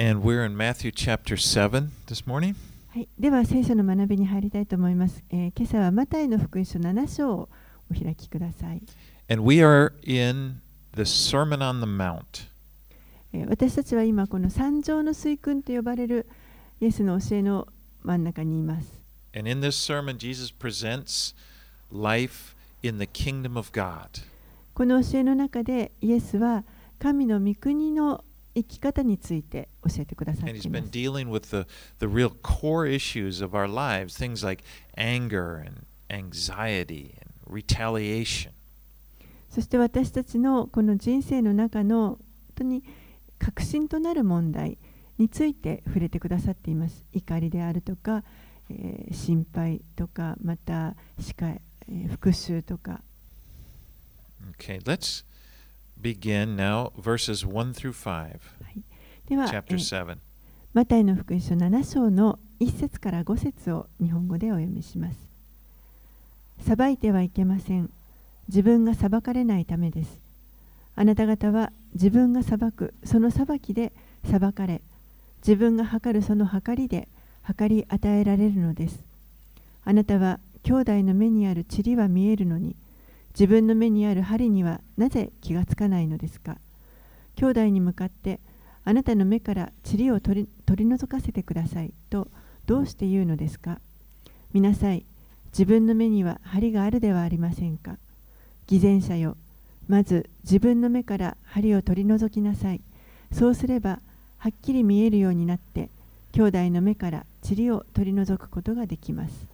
[0.00, 2.54] And we're in Matthew chapter 7 this morning.
[2.90, 5.50] はい、では聖書の学びに入りたいと思います、え。
[5.56, 7.48] 今朝はマタイの福音書7章を
[7.90, 8.82] お開きください。
[13.48, 16.28] 私たちは今この山上の水訓と呼ばれる
[16.80, 17.66] イエスの教えの
[18.04, 18.92] 真ん中にいます。
[19.34, 21.34] And in this sermon, Jesus presents
[21.92, 22.54] life
[22.84, 24.24] in the kingdom of God.
[24.74, 26.62] この教えの中でイエスは
[27.00, 28.22] 神の御国の
[28.58, 30.68] 生き方について教えてくださいます。
[39.50, 42.18] そして私たちのこの人生の中の本
[42.56, 42.84] 当に
[43.38, 44.78] 核心となる問題
[45.18, 47.04] について触れてくださっています。
[47.12, 48.22] 怒りであるとか、
[48.70, 53.02] えー、心配とか、また、しか、えー、復讐とか。
[54.58, 55.24] Okay, let's
[56.00, 58.82] begin now, verses 1 through 5, はい、
[59.28, 60.16] では、え chapter ー 7.
[60.74, 65.16] マタイの福音書7章の1節から5節を日本語でお読みします。
[66.66, 67.90] 裁いてはいけません。
[68.48, 70.18] 自分が裁かれないためです。
[70.96, 73.92] あなた方は自分が裁くその裁きで
[74.30, 74.80] 裁かれ、
[75.38, 77.08] 自分が測るその測りで
[77.42, 78.98] 測り与えられるのです。
[79.84, 82.76] あなたは兄弟の目にある塵は見えるのに、
[83.32, 86.58] 自分の目にある針にはなぜ気がつかないのですか？
[87.36, 88.40] 兄弟に向かって
[88.84, 92.28] あなたの目から塵を取り取り除かせてくださいと
[92.66, 93.78] どうして言うのですか？
[94.52, 95.04] 見なさい。
[95.52, 97.96] 自分の目には針があるではありませんか？
[98.66, 99.36] 偽善者よ。
[99.88, 102.80] まず自分の目から針を取り除きなさい。
[103.32, 104.00] そうすれば
[104.38, 105.90] はっきり見えるようになって
[106.32, 109.46] 兄弟の目から塵を取り除くことができます。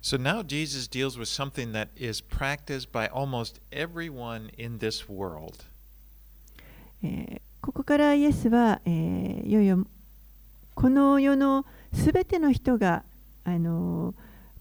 [0.00, 5.64] So now Jesus deals with something that is practiced by almost everyone in this world.
[7.02, 9.84] えーここからイエスは、えーいよいよ
[10.74, 13.02] この世のすべての人が、
[13.44, 14.14] あのー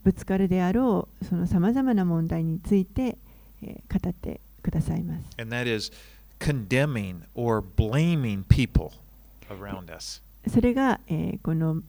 [0.03, 3.17] ぶつかるであろうそのさまざまな問題について、
[3.61, 5.23] えー語ってくださいます。
[5.39, 5.91] and that is
[6.39, 8.91] condemning or blaming people
[9.49, 10.21] around us.
[10.49, 11.81] それが、えーこの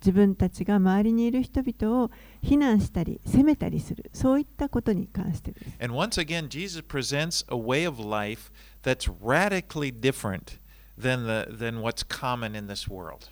[0.00, 2.10] 自分たちが周りにいる人々を
[2.42, 5.76] 非難したり責めたりするそういったことに関してです。
[5.80, 8.52] And once again, Jesus presents a way of life
[8.82, 10.58] that's radically different
[10.98, 13.30] than, the, than what's common in this world.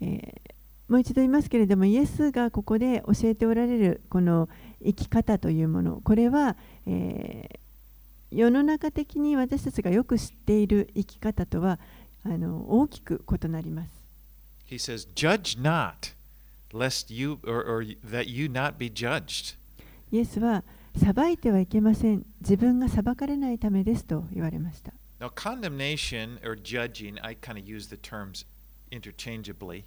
[0.00, 0.50] えー
[0.88, 4.48] もう一度言いますけれどもイエスがここで教えておられるこの
[4.84, 7.60] 生き方というものこれは、えー
[8.32, 11.80] 世の中的に私たちがよく知っている生き方とは
[12.24, 13.99] あの大きく異なります。
[14.69, 16.13] He says, Judge not,
[16.73, 19.55] lest you or, or that you not be judged.
[20.11, 20.63] イエスは
[20.97, 24.93] 裁いてはいけません自分が裁かれないためですと言われました。
[25.19, 28.45] Now, condemnation or judging, I kind of use the terms
[28.91, 29.83] interchangeably.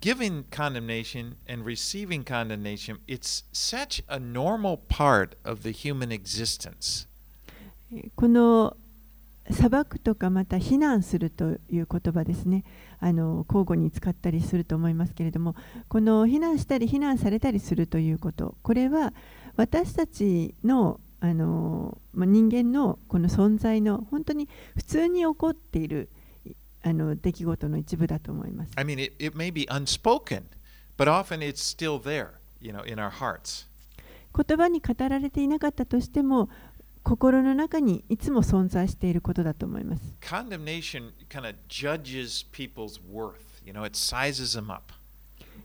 [0.00, 7.06] Giving condemnation and receiving condemnation, it's such a normal part of the human existence.
[7.92, 8.76] えーこの
[9.49, 12.63] 裁くとかまた非難するという言葉ですね
[12.99, 15.55] あの交互に使ったりすると思いますけれども
[15.87, 19.13] この非難したり非難されたりするということこれは
[19.55, 26.09] 私たちのあのまあ人間のこの存在の本当に普通に起こっている
[26.45, 26.51] い
[26.83, 28.71] あの出来事の一部だと思います。
[28.75, 30.43] I mean, it, it may be unspoken,
[30.97, 32.29] but often it's still there,
[32.59, 33.67] you know, in our hearts.
[34.33, 36.49] 言葉に語られていなかったとしても
[37.03, 40.03] 心の中にいつも存在していることだと思います。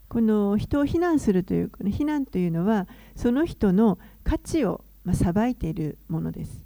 [0.08, 2.86] この人を非難するという、この非難というのは、
[3.16, 6.62] その人の価値をまあ裁いているものです。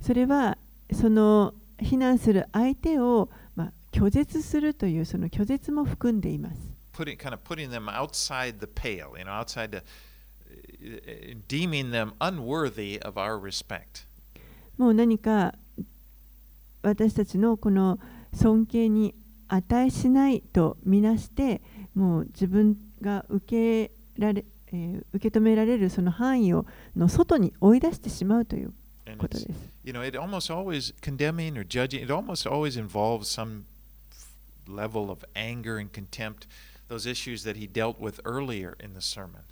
[0.00, 0.56] それは、
[0.92, 6.69] その非難する相手をまあ拒絶するという、その拒絶も含んでいます。
[6.92, 13.00] Putting kind of putting them outside the pale, you know, outside the uh, deeming them unworthy
[13.02, 14.06] of our respect.
[14.78, 15.54] もう何か
[16.82, 17.98] 私たちのこの
[18.34, 19.14] 尊敬に
[19.48, 21.60] 値しないとみなして
[21.94, 26.64] もう自分が受けられ、えー受け止められるその範囲を
[26.96, 28.72] の外に追い出してしまうという
[29.18, 29.70] ことです。
[29.84, 32.02] you know, it almost always condemning or judging.
[32.02, 33.64] It almost always involves some
[34.68, 36.46] level of anger and contempt.
[36.90, 39.42] Those issues that he dealt with earlier in the sermon.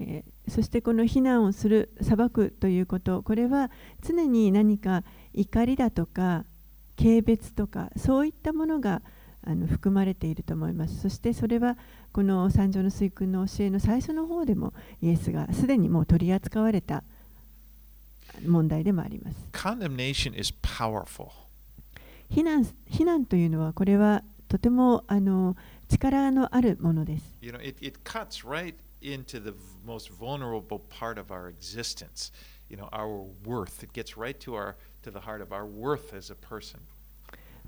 [0.00, 3.70] えーそしてこの非難をする裁くということこれは
[4.02, 6.44] 常に何か怒りだとか
[6.98, 9.00] 軽蔑とかそういったものが
[9.42, 11.76] あの含まれていると思いますそしてそれは
[12.12, 17.02] この三条の水訓の教えの最初の方でもイエスがすでにもう取り扱われた
[18.46, 19.36] 問題でもあります。
[19.52, 21.28] Condemnation is powerful.
[22.30, 25.56] 非難非難というのはこれはとてもあの
[25.94, 27.24] 力のあるものです。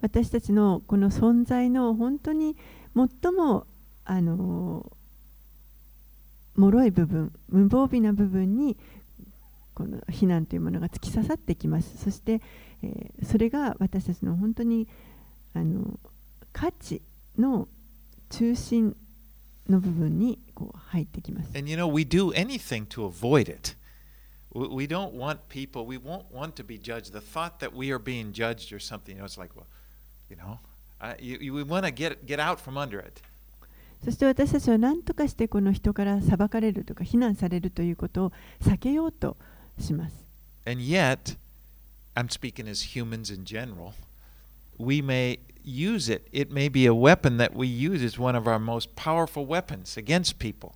[0.01, 2.57] 私たちのこの存在の本当に
[2.95, 3.67] 最も
[4.05, 4.91] あの
[6.57, 8.77] 脆い部分、無防備な部分に
[9.75, 11.99] この非難というものが突き刺さってきます。
[11.99, 12.41] そして、
[12.83, 14.89] えー、それが私たちの本当に
[15.55, 15.99] あの
[16.53, 17.03] 価値
[17.39, 17.69] の
[18.31, 18.97] 中心
[19.69, 23.75] の部分にこう入ってきます And you know, we do anything to avoid it.
[24.55, 27.13] We, don't want people, we won't want to be judged.
[27.13, 29.67] The thought that we are being judged or something, you know, it's like, well,
[30.31, 30.59] you know,
[30.99, 33.21] I, you, we want to get, get out from under it.
[34.05, 38.33] そして私たちは何とかしてこの人から裁かれるとか非難されるということを
[38.63, 39.37] 避けようと
[39.81, 40.15] します。
[40.65, 41.37] And yet,
[42.15, 43.93] I'm speaking as humans in general,
[44.79, 46.27] we may use it.
[46.33, 49.97] It may be a weapon that we use as one of our most powerful weapons
[49.99, 50.73] against people.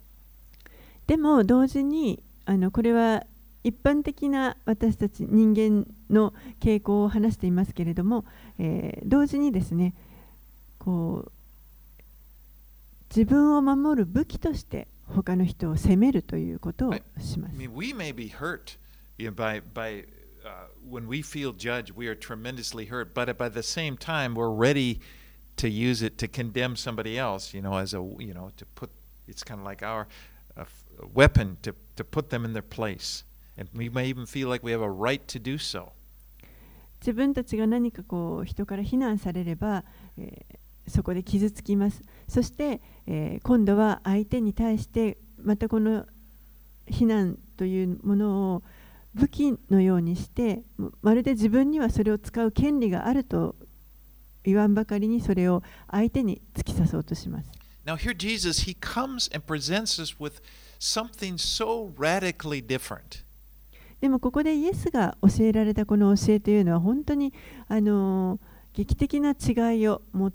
[1.07, 3.25] でも同時にあのこれは
[3.63, 8.25] 一般的な私たち人間の傾向を話していますけれども、
[8.59, 9.95] えー同時にですね
[10.79, 11.33] こう
[13.11, 17.59] 自分を守る武器として他の人を責めるということをしま I す。
[17.59, 17.71] mean,
[20.40, 22.16] we may be hurt you know, by, by uh, when we feel judged, we are
[22.16, 25.00] tremendously hurt, but by the same time, we're ready
[25.58, 28.90] to use it to condemn somebody else, you know, as a, you know, to put,
[29.28, 30.08] it's kind of like our
[30.58, 33.24] uh, f- weapon to, to put them in their place.
[33.58, 35.92] And we may even feel like we have a right to do so.
[37.02, 39.84] 自分たちが何かこう人から非難されれば、
[40.18, 40.58] えー
[40.88, 46.06] そこで傷つきますそして、えー今度は相手に対してまたこの
[46.88, 48.64] 非難というものを
[49.15, 53.57] 武器のようにしてままるで自分にはそれを使う権利があると
[54.45, 57.51] 言わんばかりにそれを相手に突き刺そうとします
[57.87, 60.41] Now, here Jesus, he comes and presents us with
[60.79, 63.25] something so radically different.
[64.01, 67.33] でもここでイエスが教えられたこの教えというのは本当に
[67.69, 70.33] あのー劇的な違いをも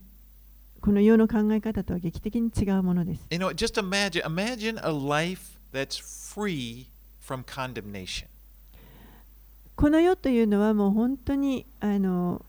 [0.81, 6.88] この世の考え方とは劇的に違うものです You know, just imagine, imagine a life that's free
[7.19, 8.28] from condemnation.
[9.75, 12.44] この世というのはもう本当にあの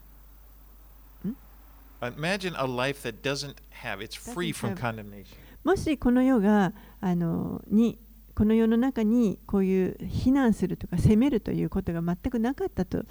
[2.00, 5.36] Imagine a life that doesn't have, it's free from condemnation.
[5.64, 7.98] もしこの世があのに
[8.34, 13.04] この世の中にこういう非難するとか責めるということが全くなかったと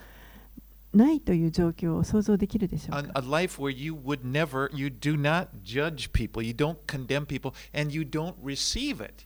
[0.94, 7.26] ないという状況を想像できるでしょうか a life where you would never, you do not judge people, you don't condemn
[7.26, 9.26] people, and you don't receive it.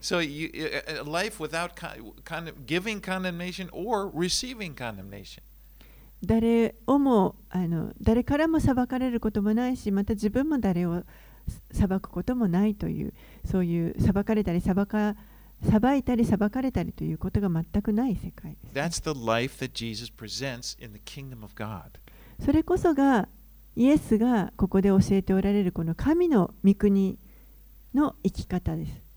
[0.00, 0.50] So, you,
[0.86, 5.42] a life without con, con, giving condemnation or receiving condemnation.
[6.24, 11.04] 誰をもあの誰からも裁かれることもないしまた自分も誰を
[11.70, 13.14] 裁くこともないという
[13.44, 15.14] そういう裁かれたり裁か
[15.62, 18.74] 裁いたり裁かれたりということが全くない世界です。
[18.74, 21.82] That's the life that Jesus presents in the kingdom of God.
[22.44, 23.28] それこそが
[23.76, 27.18] イエスがここで教えておられるこの神の御国
[27.94, 29.07] の生き方です。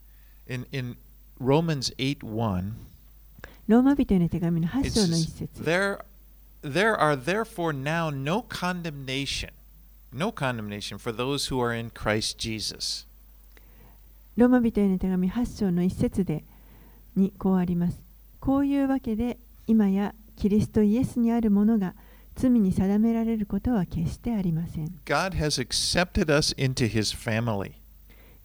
[0.52, 0.98] In, in
[1.40, 2.74] Romans 8 1,
[3.70, 6.00] ローマ人への手紙の8 it 章の says, 一節 there,
[6.62, 9.52] there are therefore now no condemnation,
[10.12, 13.08] no condemnation for those who are in Christ Jesus.
[14.36, 16.44] ローマ人への手紙8章の一節で
[17.16, 17.98] にこうあります。
[18.42, 21.94] こういうわけで今やキリストイエスにあるものが
[22.36, 24.88] 罪に定められることは決してありません。
[25.06, 27.72] God has accepted us into his family,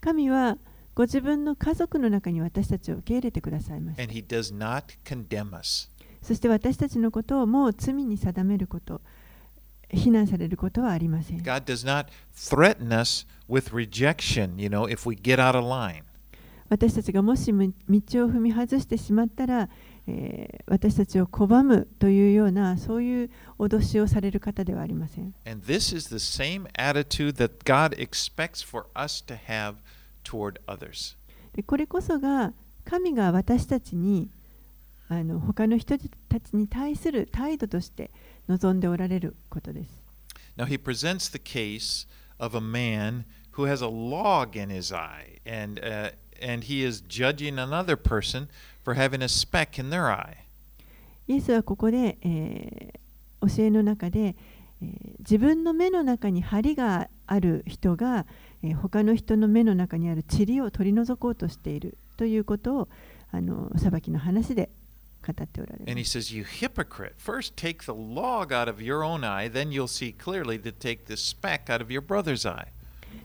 [0.00, 0.56] 神は
[0.96, 3.82] ご自分の家族の中に私たちを受け入れてください。
[6.22, 9.02] そして私たちのことをもう罪に定めること、
[9.90, 11.42] 非難されることはありません。
[11.42, 16.02] God does not threaten us with rejection, you know, if we get out of line.
[16.70, 17.68] 私たちがもし道を
[18.30, 19.68] 踏み外してしまったら、
[20.66, 25.34] 私たちを拒むというようなそういう脅しをされる方ではありません。
[30.28, 31.16] Toward others.
[31.54, 32.52] でこれこそが
[32.84, 34.28] 神が私たちに
[35.08, 35.96] あの他の人
[36.28, 38.10] たちに対する態度として
[38.48, 39.90] 望んでおられることです。
[40.56, 42.06] Now he presents the case
[42.38, 47.02] of a man who has a log in his eye, and uh, and he is
[47.06, 48.48] judging another person
[48.84, 50.36] for having a speck in their eye.
[51.28, 52.98] イエスはここで、えー
[53.42, 54.34] 教えの中で、
[54.82, 58.24] えー自分の目の中に針がある人が、えー
[58.80, 62.88] 他の人の目の中にある塵を取り除こうとしているということを
[63.30, 64.70] あの裁きの話で
[65.26, 66.18] 語っておられ And ま he す。
[66.18, 70.58] says, You hypocrite, first take the log out of your own eye, then you'll see clearly
[70.62, 72.68] to take the speck out of your brother's eye.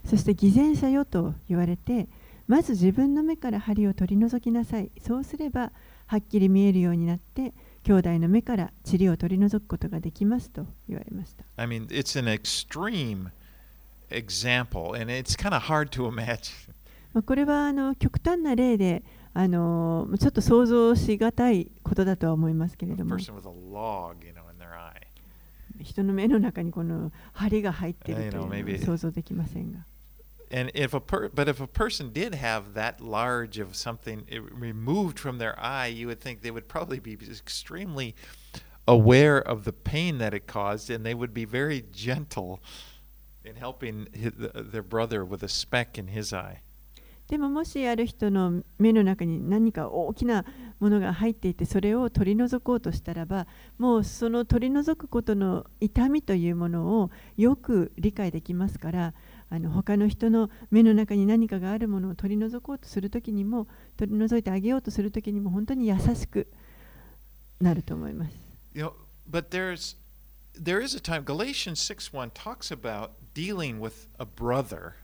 [0.05, 2.07] そして偽善者よと言われて、
[2.47, 4.91] まず自分の目から針を取り除きなさい。
[5.01, 5.71] そうすれば、
[6.07, 11.45] はっきり見えるようになって、兄弟の目から塵を取り除くことができますと言われました。
[11.57, 13.29] I mean, it's an extreme
[14.10, 16.52] example, and it's kind of hard to imagine.
[17.12, 19.02] まあ、これはあの極端な例で、
[19.34, 25.02] あのちょっと想像しがたいことだとは思いますけれ A ども、 person with a log, you know, in their eye.
[25.82, 29.80] 人の目の中にこの針が入っている You と know, いうの maybe- は想像できませんが。
[30.52, 34.38] And if a per- but if a person did have that large of something i-
[34.38, 38.14] removed from their eye, you would think they would probably be extremely
[38.86, 42.60] aware of the pain that it caused, and they would be very gentle
[43.51, 44.33] In helping his,
[44.71, 46.61] their brother with a speck in his eye.
[47.27, 50.43] でももしある人の目の中に何か大きな
[50.81, 59.13] ものが入っていてそれを取り除こうとしたらばもうその取り除くことの痛みというものをよく理解できますから
[59.49, 66.47] あの他の人の目の中に何かがあるものを取り除こうとするときにも取り除いてあげようとするときにも本当に優しく
[67.61, 68.35] なると思います。
[68.73, 68.93] You know,
[69.29, 69.95] but there's
[70.53, 74.94] there is a time Galatians 6:1 talks about dealing with a brother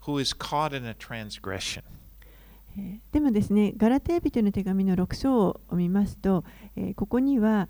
[0.00, 1.82] who is caught in a transgression.
[2.78, 6.44] えーでもですね、ガラテヤ人の手紙の6章を見ますと、
[6.76, 7.68] えーここには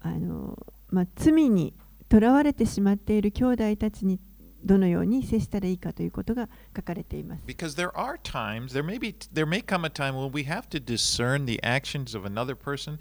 [0.00, 0.58] あの、
[0.90, 1.74] まあ、罪に
[2.08, 4.18] とらわれてしまっている兄弟たちに
[4.64, 7.42] どのように接したらいいかということが書かれています。
[7.46, 10.68] Because there are times, there may be there may come a time when we have
[10.70, 12.98] to discern the actions of another person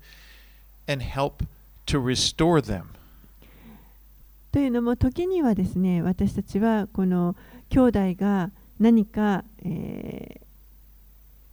[0.88, 1.44] and help
[1.86, 2.90] to restore them.
[4.53, 7.35] というのも時にはですね私たちはこの
[7.71, 10.43] 兄弟が何か、えー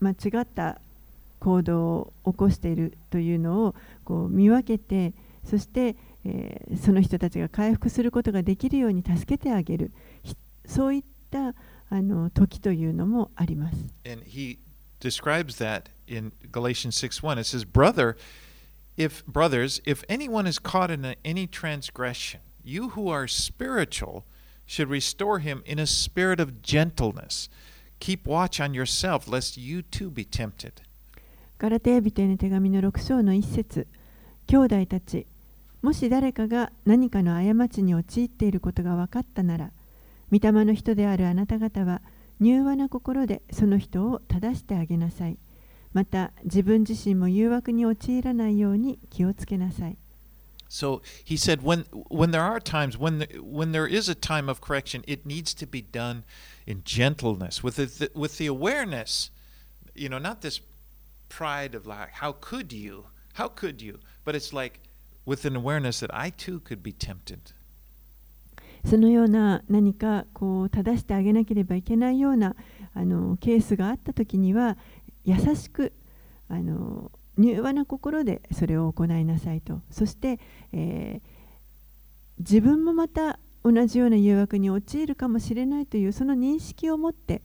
[0.01, 0.79] 間違った
[1.39, 3.75] 行動を起こしているというのを
[4.05, 5.11] こう見分けて
[5.43, 9.91] そして、えーその人たちが回復することができるように助けてあげる
[10.65, 11.53] そういった
[11.89, 13.77] あの時というのもあります。
[14.09, 14.57] And he
[15.01, 17.39] describes that in Galatians 6:1.
[17.39, 18.15] It says, "Brother,
[18.95, 24.23] if brothers, if anyone is caught in any transgression, you who are spiritual
[24.65, 27.49] should restore him in a spirit of gentleness.
[27.99, 30.83] Keep watch on yourself lest you too be tempted."
[31.59, 33.85] ガラテヤ人への手紙の6章の一節
[34.47, 35.27] 兄弟たち
[35.81, 39.71] もし誰かが何かの過ちに陥っていることが分かったなら
[40.31, 42.01] 御霊の人であるあなた方は
[42.39, 45.37] 柔和な心でその人を正してあげなさい
[45.93, 49.97] また自分自身も誘惑に陥らないように気をつけなさい
[50.68, 54.48] So he said, when when there are times when the, when there is a time
[54.48, 56.24] of correction, it needs to be done
[56.66, 59.30] in gentleness, with the, with the awareness,
[59.94, 60.60] you know, not this
[61.28, 64.80] pride of like, how could you, how could you, but it's like
[65.24, 67.52] with an awareness that I too could be tempted.
[68.84, 72.54] そのような何かこう正してあげなければいけないような
[72.94, 74.76] あのケースがあった時には
[75.24, 75.92] 優しく
[76.50, 80.39] あの 柔和な心でそれを行いなさいとそして、
[80.73, 81.39] えー
[82.39, 87.41] 自分もまた同じような誘惑に陥るかもしれないというその認識を持って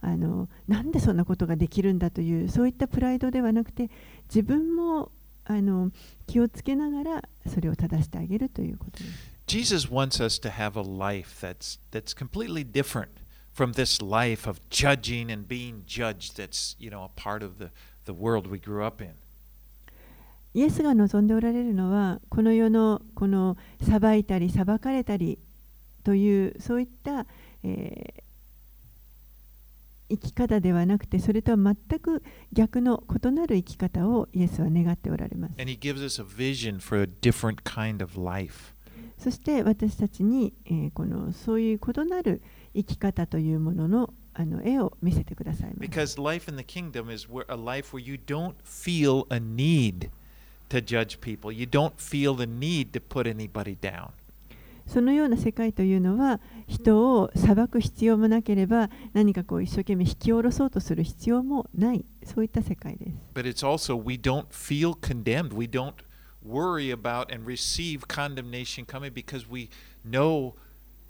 [0.00, 3.88] あのなんでそんなことができるんだというそういったプライドではなくて
[4.28, 5.12] 自分も
[5.44, 5.92] あの
[6.26, 9.32] 気をつけながらそれを正してあげるということです。
[9.46, 13.08] Jesus wants us to have a life that's that's completely different
[13.52, 17.70] from this life of judging and being judged that's, you know, a part of the,
[18.06, 19.14] the world we grew up in.
[20.54, 25.38] イエスが望んでおられるのはこの世のこの裁いたり裁かれたり
[26.04, 27.26] というそういった、
[27.62, 28.22] えー
[30.10, 35.54] 生き方ではなくてそれとは全く逆の異なる生き方をイエスは願っておられます
[37.64, 38.20] kind of.
[39.16, 42.42] そして私たちに、えーこのそういう異なる
[42.74, 50.10] 生き方というもののあの絵を見せてくださいます Because life in the kingdom is where, a life where you don't feel a need
[50.71, 51.51] to judge people.
[51.51, 54.11] You don't feel the need to put anybody down.
[54.87, 65.53] そのような世界というのは人を裁く必要もなければ何かこう一生懸命引き下ろそうとする必要もないそういった世界です But it's also we don't feel condemned.
[65.53, 65.95] We don't
[66.41, 69.69] worry about and receive condemnation coming because we
[70.09, 70.53] know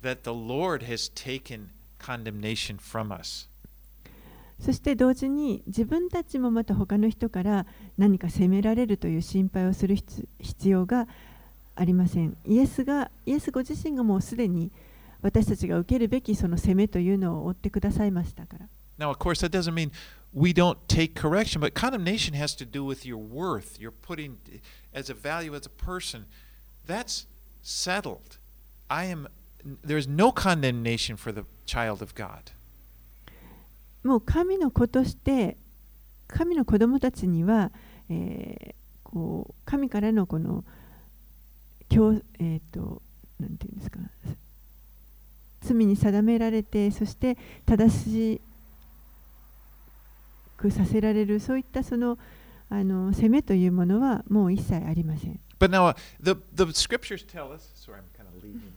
[0.01, 3.47] that the Lord has taken condemnation from us.
[4.64, 7.66] そして同時に自分たちもまた他の人から
[7.98, 11.08] 何か責められるという心配をする必要が
[11.74, 14.70] ありませんイエスがイエスご自身がもうすでに
[15.20, 18.66] 私たちが受けるべきその責めというのを負ってくださいましたから
[18.98, 19.90] Now, of course, that doesn't mean
[20.32, 23.80] we don't take correction, but condemnation has to do with your worth.
[23.80, 24.36] You're putting
[24.94, 26.26] as a value as a person.
[26.86, 27.26] That's
[27.62, 28.36] settled.
[28.88, 29.28] I am
[29.82, 32.52] there is no condemnation for the child of God.
[34.04, 35.56] もう神の子として
[36.26, 37.70] 神の子供たちには、
[38.08, 40.64] えー、こう神からのこの
[41.88, 43.02] 教えっ、ー、と
[43.38, 43.98] なんていうんですか
[45.60, 48.40] 罪に定められてそして正し
[50.56, 52.18] くさせられるそういったその
[52.70, 55.38] あの責めというものはもう一切ありません。
[55.60, 58.72] But now, the, the scriptures tell us, sorry, I'm kind of leaving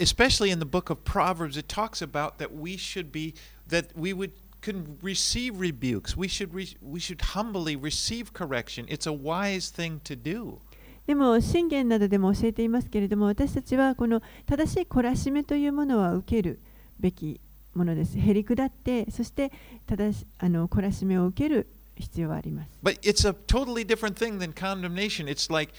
[0.00, 3.34] especially in the book of Proverbs, it talks about that we should be,
[3.70, 6.16] that we would can receive rebukes.
[6.16, 8.86] We should, re, we should humbly receive correction.
[8.88, 10.58] It's a wise thing to do.
[11.06, 16.60] でも信玄などでも教えていますけれども私たちはこの正しい懲らしめというものは受ける
[17.00, 17.40] べき
[17.74, 18.18] ものです。
[18.18, 19.50] へりくだってそして
[19.86, 22.70] 正しあの懲らしめを受ける必要はあります。
[22.82, 25.26] But it's a totally different thing than condemnation.
[25.26, 25.72] It's like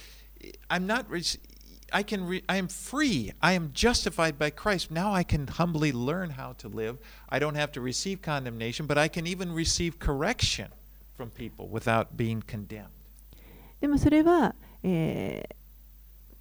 [0.70, 1.06] I'm not
[1.92, 3.32] I can re, I am free.
[3.42, 4.92] I am justified by Christ.
[4.92, 6.98] Now I can humbly learn how to live.
[7.30, 10.68] I don't have to receive condemnation, but I can even receive correction
[11.18, 12.90] from people without being condemned.
[13.82, 15.56] でもそれは、えー、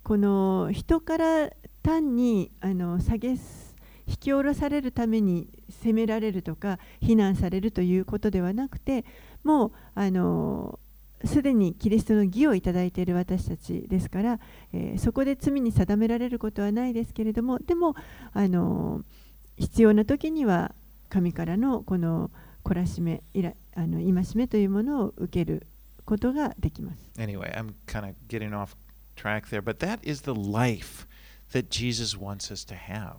[0.02, 1.50] この人から
[1.82, 3.74] 単にあの下げす
[4.06, 9.04] 引き下ろされるために責められるとか非難されるということではなくて
[9.44, 10.78] もうあの
[11.24, 14.40] すでにキリストの義をいただいている私たちですから、
[14.72, 17.94] えー、そこで罪に定められることはないですけれどもでも
[18.32, 19.02] あの
[19.58, 20.74] 必要な時には
[21.10, 22.30] 神からのこの
[22.64, 25.66] 懲らしめいらあの戒めというものを受ける
[26.04, 26.98] ことができます。
[27.20, 28.76] Anyway, I'm kind of getting off
[29.16, 31.06] track there, but that is the life
[31.52, 33.16] that Jesus wants us to have.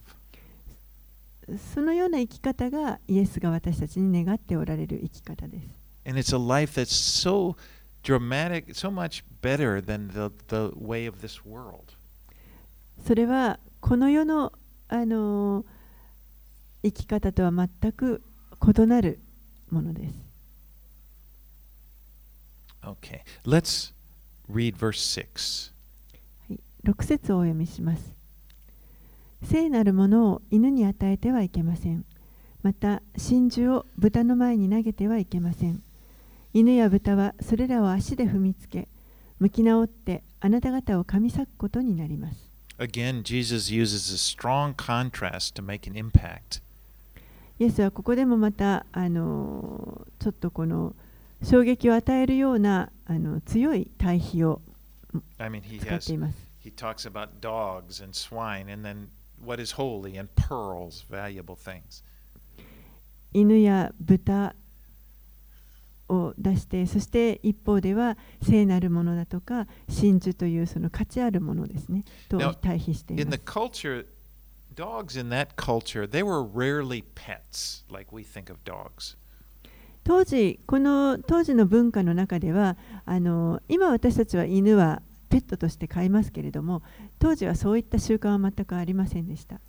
[1.73, 5.67] そのような生き方がイエスが私たちに願っておられる生き方です。
[6.05, 7.55] And it's a life that's so
[8.03, 11.93] dramatic, so much better than the, the way of this world.
[13.05, 14.53] それはこの世の、
[14.87, 15.65] あの
[16.83, 18.21] 生き方とは全く
[18.77, 19.19] 異なる
[19.69, 20.13] ものです。
[22.83, 23.93] Okay, let's
[24.51, 25.71] read verse 6.
[26.49, 28.13] はい、6節をお読みします。
[29.43, 32.05] 聖なるものを犬に与えてはいけません。
[32.63, 35.81] また、真珠を豚の前に投げてはいけません。
[36.53, 38.87] 犬や豚はそれらを足で踏みつけ、
[39.39, 42.51] 向き直ってあなた方を噛み裂くことになります。
[42.77, 46.61] Again, Jesus uses a strong contrast to make an impact.
[47.59, 50.95] イエスはここでもまたあのちょっとこの
[51.43, 54.61] 衝撃を与えるようなあの強い対比を
[55.79, 56.37] 使っています。
[56.65, 59.07] He talks about dogs and swine and then
[59.45, 62.03] what is holy and pearls, valuable things.
[63.31, 64.55] 犬や豚
[66.11, 73.37] を出してそして一方では聖なるものだとか真珠というその価値あるものですねと対比しています。
[73.45, 74.05] Culture,
[74.75, 79.17] dogs in that culture, they were rarely pets like we think of dogs.
[80.03, 86.83] 当時この当時の文化の中ではあの今私たちは犬はペットとして飼いますけれども、
[87.21, 89.61] 当時はそういった習慣は全くありませんでした。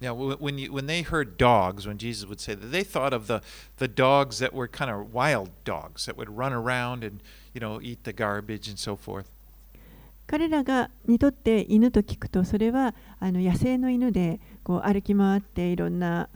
[10.26, 16.30] 彼らがにとって犬と聞くと、それは野生の犬で歩き回っていろんな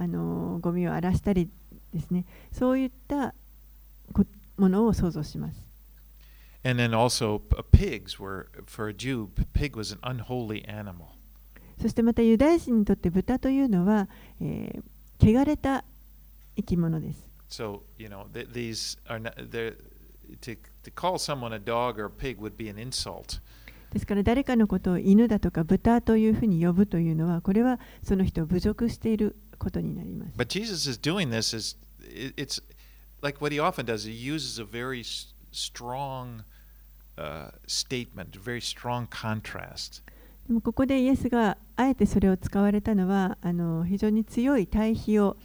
[0.60, 1.48] ゴミを荒らしたり
[1.94, 3.32] ですね、そういった
[4.58, 5.65] ものを想像します。
[6.66, 11.12] And then also pigs were, for a Jew, pig was an unholy animal.
[11.80, 14.08] そしてまたユダヤ人にとって豚というのは、
[14.40, 15.84] えー、汚れた
[16.56, 17.24] 生き物です。
[17.48, 19.36] So, you know, th these are not,
[20.40, 23.40] to, to call someone a dog or a pig would be an insult.
[23.92, 30.36] ですから誰かのことを犬だとか豚というふうに呼ぶというのは、これはその人を侮辱していることになります。
[30.36, 31.76] But Jesus is doing this is,
[32.36, 32.60] it's
[33.22, 35.04] like what he often does, he uses a very
[35.52, 36.55] strong uh,
[37.66, 40.02] statement, very strong contrast.
[40.46, 45.36] でもここでイエスがあえてそれを使われたのはあの非常に強い対比を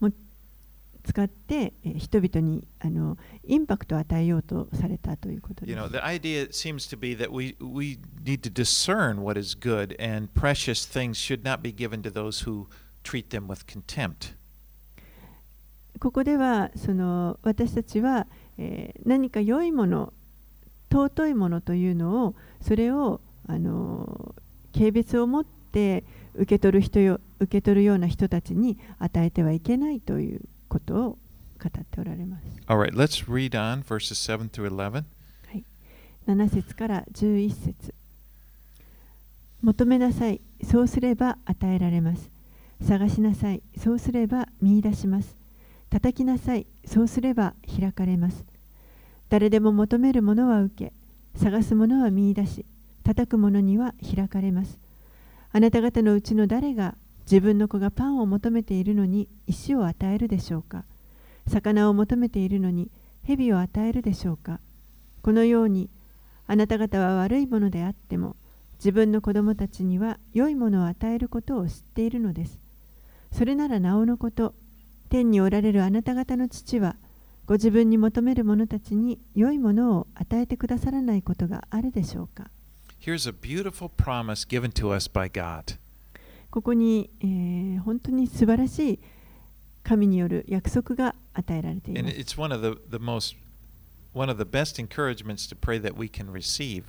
[0.00, 0.10] も
[1.02, 5.70] 使って人々にあのインパクトを与えようとされたということです。
[5.70, 9.96] You know, the idea seems to be that we, we need to discern what is good
[9.98, 12.66] and precious things should not be given to those who
[13.02, 14.34] treat them with contempt.
[16.00, 18.26] ここではその私たちは、
[18.58, 20.12] えー、何か良いもの
[20.94, 24.34] 尊いものというのをそれをあの
[24.72, 26.04] 軽蔑を持って
[26.34, 32.44] 受け取る人よ受け取るような人たちに与えてはいけないということを語っておられます。
[32.66, 35.04] All right, let's read on verses 7 through 11.
[36.26, 37.94] 7節から11節。
[39.62, 42.30] 求めなさいそうすれば与えられます。
[42.82, 45.44] 探しなさいそうすれば見出します。
[45.94, 48.44] 叩きなさいそうすれば開かれます
[49.34, 50.92] 誰でも求めるものは受け
[51.34, 52.64] 探すものは見出し
[53.02, 54.78] 叩くものには開かれます。
[55.50, 56.94] あなた方のうちの誰が
[57.24, 60.84] 自分の子がパンを求めているのに石を与えるでしょうか。
[61.48, 62.92] 魚を求めているのに
[63.24, 64.60] 蛇を与えるでしょうか。
[65.22, 65.90] このように
[66.46, 68.36] あなた方は悪いものであっても
[68.76, 72.56] 自分の子供たちには良いものを与えることを知っているのです。
[73.32, 74.54] それならなおのこと
[75.08, 76.94] 天におられるあなた方の父は
[77.46, 82.48] ご自分に求める者たちに良いものを与えてくださらないことがあるでしょうか
[83.04, 85.76] Here's a beautiful promise given to us by God.
[86.50, 88.98] ここに、えー本当に素晴らしい
[89.82, 92.16] 神による約束が与えられています。
[92.16, 93.36] it's one of the, the most,
[94.14, 96.84] one of the best encouragements to pray that we can receive.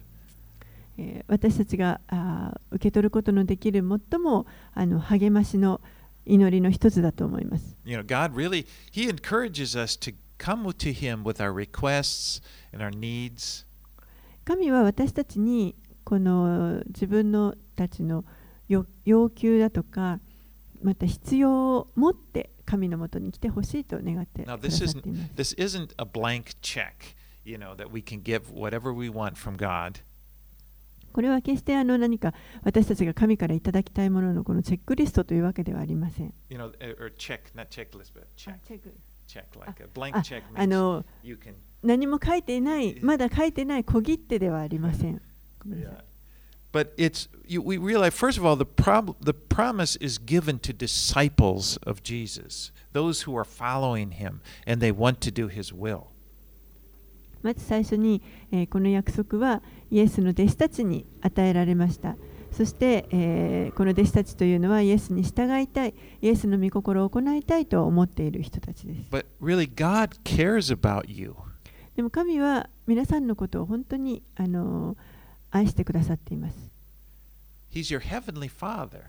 [0.97, 5.81] えー私たちがあー受け取ることのできる最もあの励ましの
[6.25, 7.75] 祈りの一つだと思います。
[7.83, 10.15] You know, God really, He encourages us to
[14.43, 18.23] 神は私たちにこの自分のたちの
[18.67, 20.19] 要求だとか
[20.83, 24.43] また必要を持って神のもとに来てほしいと願って,
[24.99, 25.31] っています。
[31.13, 36.33] これは決してあの何か私たちが神からいただきたいもののこのチェックリストというわけではありません。
[39.26, 41.54] チェック Check, like a blank あ check あ means の you can.
[41.82, 45.20] 何も書いていない、まだ書いてない小切手ではありません。
[45.62, 46.04] ごめんなさい Yeah.
[46.72, 50.72] But it's you, we realize first of all the prob- the promise is given to
[50.72, 56.04] disciples of Jesus, those who are following him and they want to do his will.
[57.42, 62.16] まず最初に、えーこの約束はイエスの弟子たちに与えられました。
[62.55, 69.01] そして、えーこの弟子たちというのはイエスに従いたい、イエスの御心を行いたいと思っている人たちです。
[69.11, 71.35] But really God cares about you.
[71.95, 74.97] でも神は皆さんのことを本当に、あのー
[75.51, 76.55] 愛してくださっています。
[77.73, 79.03] He's your heavenly Father.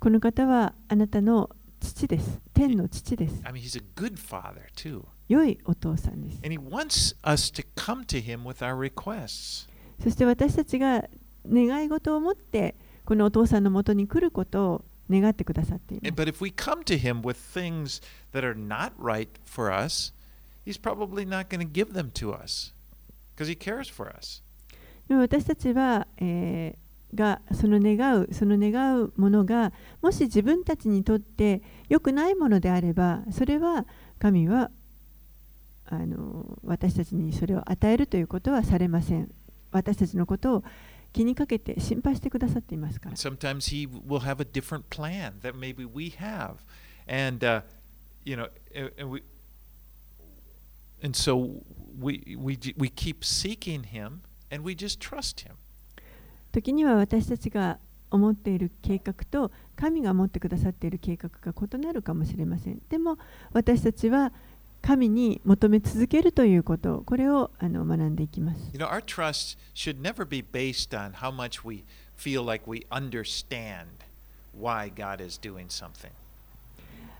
[0.00, 2.40] この方はあなたの父です。
[2.52, 3.40] 天の父です。
[3.44, 5.04] I mean he's a good father too.
[5.28, 6.40] 良いお父さんです。
[6.44, 9.68] And he wants us to come to him with our requests.
[10.02, 11.04] そして私たちが
[11.50, 16.14] 願い事を持ってこのお父さんのもとに来ることを願ってくださっています。
[16.14, 18.02] But if we come to him with things
[18.32, 20.12] that are not right for us,
[20.64, 22.72] he's probably not going to give them to us
[23.36, 24.42] because he cares for us.
[25.08, 33.86] でも私たちは、えーがその願うその願うものがもし自分たちにとって良くないものであればそれは
[34.18, 34.70] 神は
[35.86, 39.30] あの私たちにそれを与えるということはされません。
[39.70, 40.64] 私たちのことを
[41.14, 46.56] 気にかけて心配してくださっていますから sometimes he will have a different plan that maybe we have.
[47.06, 47.62] And, uh,
[48.24, 48.48] you know,
[48.98, 49.22] and we,
[51.02, 51.62] and so
[51.98, 55.54] we, we, we keep seeking him and we just trust him.
[56.52, 57.78] 時には私たちが
[58.10, 63.18] 思っている計画と神が持ってくださっている計画が異なるかもしれませんでも
[63.52, 64.32] 私たちは
[64.84, 71.84] 神に求め続けるということこれをあの学んでいきます You know, our trust should never be based on how much we
[72.18, 73.86] feel like we understand
[74.54, 76.10] why God is doing something.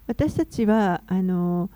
[0.07, 1.71] 私たちはあの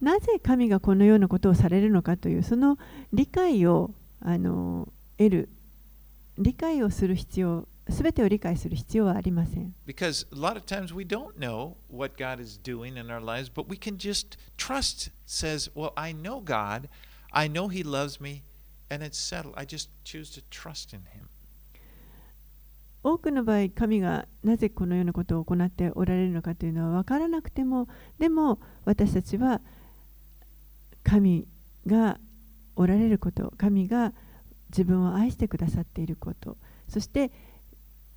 [0.00, 2.76] なぜ神がこのようなことをされるのかというその
[3.12, 5.48] 理解をあの得る
[6.38, 9.74] 理解をする必要すてを理解する必要はありません。
[23.02, 29.60] 多くの場合、神がなぜこのようなことを行っておられるのかというのは分からなくても、でも私たちは
[31.02, 31.46] 神
[31.86, 32.18] が
[32.76, 34.12] おられること、神が
[34.68, 37.30] 自分を愛してくださっていること、そして、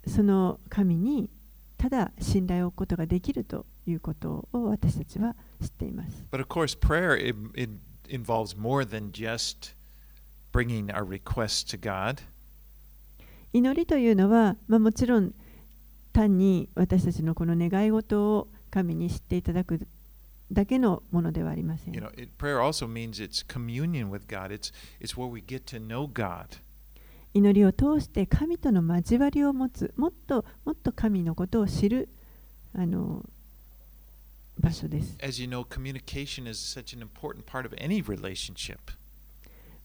[0.07, 1.29] その神に
[1.77, 6.11] ただ信頼を置くことができるということを私たちは知っています。
[6.31, 7.69] But of course, prayer it, it
[8.07, 9.73] involves more than just
[10.51, 12.21] bringing our requests to God.
[13.51, 15.33] 祈りというのは、まあ、もちろん
[16.11, 19.85] 単に私たちのこの願い事を神に知っていただく
[20.51, 22.01] だけのものではありません You。
[22.01, 24.51] know, it, prayer also means it's communion with God.
[24.51, 26.59] It's it's where we get to know God.
[27.33, 32.09] 祈りを通して神との交わりを持つもっともっと神のことを知る
[32.75, 33.25] あの
[34.59, 35.17] 場所です。
[35.23, 38.77] As you know, communication is such an important part of any relationship.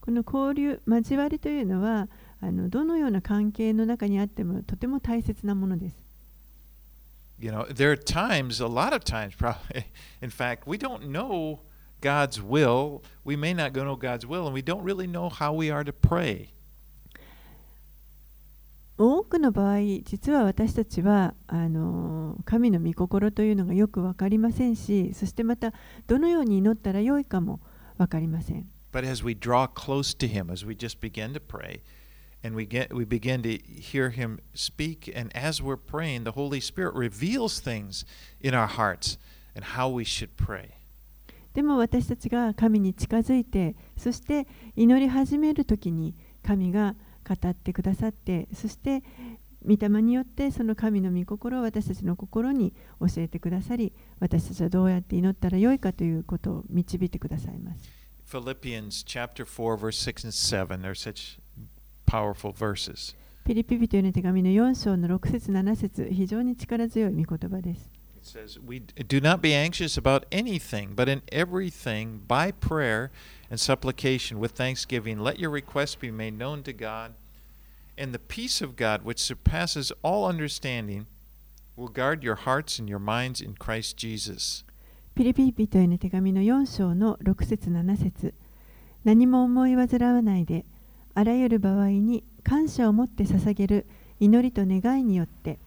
[0.01, 2.07] この交流、交わりというのは
[2.39, 5.97] あのどのような関係の中にあってもとても大切なものです。
[7.39, 9.85] You know, there are times, a lot of times, probably,
[10.21, 11.59] in fact, we don't know
[12.01, 13.01] God's will.
[13.23, 15.93] We may not know God's will, and we don't really know how we are to
[15.93, 16.49] pray.
[19.01, 25.71] 多くの場合、実は私たちはあの神の御心というのがよく分かりませんし、そしてまた
[26.05, 27.61] どのように祈ったらよいかも
[27.97, 28.67] 分かりません。
[28.91, 31.79] But as we draw close to Him, as we just begin to pray,
[32.43, 36.59] and we get we begin to hear Him speak, and as we're praying, the Holy
[36.59, 38.05] Spirit reveals things
[38.41, 39.17] in our hearts
[39.55, 40.71] and how we should pray.
[41.53, 46.95] でも私たちが神に近づいて、そして祈り始めるときに神が
[47.35, 49.03] 語ってくださって、そして
[49.65, 57.89] 御霊によってその神の御心を私たちの心に教えてくださり、私たちはどうやって祈ったらよいかということを導いてくださいます。
[58.25, 61.39] Philippians chapter 4, verse 6 and 7 are such
[62.05, 63.15] powerful verses.
[63.43, 67.98] ピリピ人への手紙の4章の6節7節非常に力強い御言葉です。
[68.19, 73.11] It says, We do not be anxious about anything, but in everything, by prayer
[73.49, 77.13] and supplication with thanksgiving, let your requests be made known to God.
[77.97, 81.05] And the peace of God, which surpasses all understanding,
[81.77, 84.65] will guard your hearts and your minds in Christ Jesus.
[85.15, 88.33] ピリピ人への手紙の4章の6節7節
[89.05, 90.65] 何も思い煩わないで、
[91.15, 93.85] あらゆる場合に感謝を持って捧げる
[94.19, 95.57] 祈りと願いによって、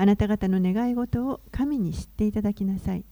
[0.00, 3.04] あなた方の願い事を神に知っていただきなさい。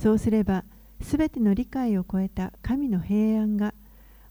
[0.00, 0.62] そうすれば、
[1.02, 3.74] すべての理解を超えた神の平安が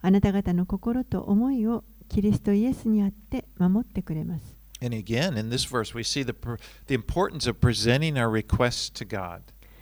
[0.01, 4.55] あなた方の心と思いをキリストイエスにあって守ってくれます。
[4.81, 6.33] And again, in this verse, we see the,
[6.87, 9.41] importance of presenting our requests to God.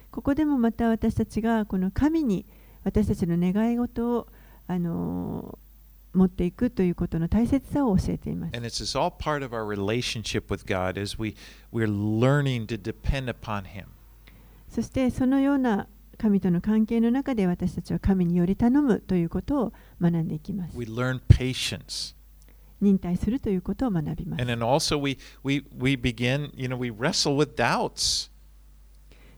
[0.10, 2.48] ここでもまた私たちがこの神に
[2.84, 4.28] 私たちの願い事を、
[4.66, 5.65] あのー
[6.16, 8.56] 持っていくということの大切さを教えています。
[14.70, 20.78] そしてそのような神との関係の中で私たちは神により頼むということを学んでいきます。
[22.82, 24.42] 忍耐するということを学びます。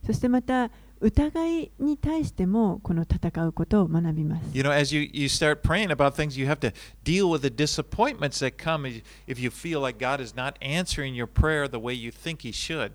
[0.06, 4.50] そしてまた、疑いに対してもこの戦うことを学びます。
[4.54, 8.40] You know, as you, you start praying about things, you have to deal with the disappointments
[8.46, 8.88] that come
[9.28, 12.52] if- you feel like God is not answering your prayer the way you think He
[12.52, 12.94] should.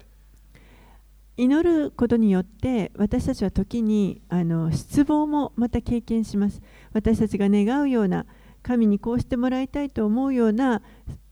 [1.36, 6.60] 祈ることによって私たちは時にあの失望もまた経験します
[6.92, 8.26] 私たちが願うような
[8.62, 10.82] 神にこうしてもらいたいと思うような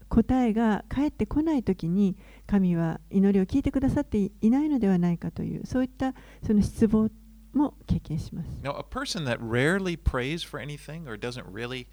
[0.08, 2.16] 答えが返ってこない時に
[2.50, 7.08] 神は祈りを聞いてくださっていないのではないかというそういったその失望
[7.52, 11.86] も経験します Now, a person that rarely prays for anything or doesn't really,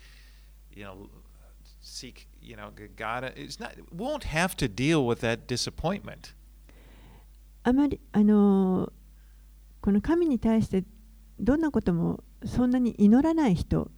[0.75, 1.09] you know,
[1.79, 6.33] seek, you know, God is not won't have to deal with that disappointment.
[7.61, 8.91] あまりあの
[9.81, 10.85] この神に対して
[11.39, 13.91] どんなこともそんなに祈らない人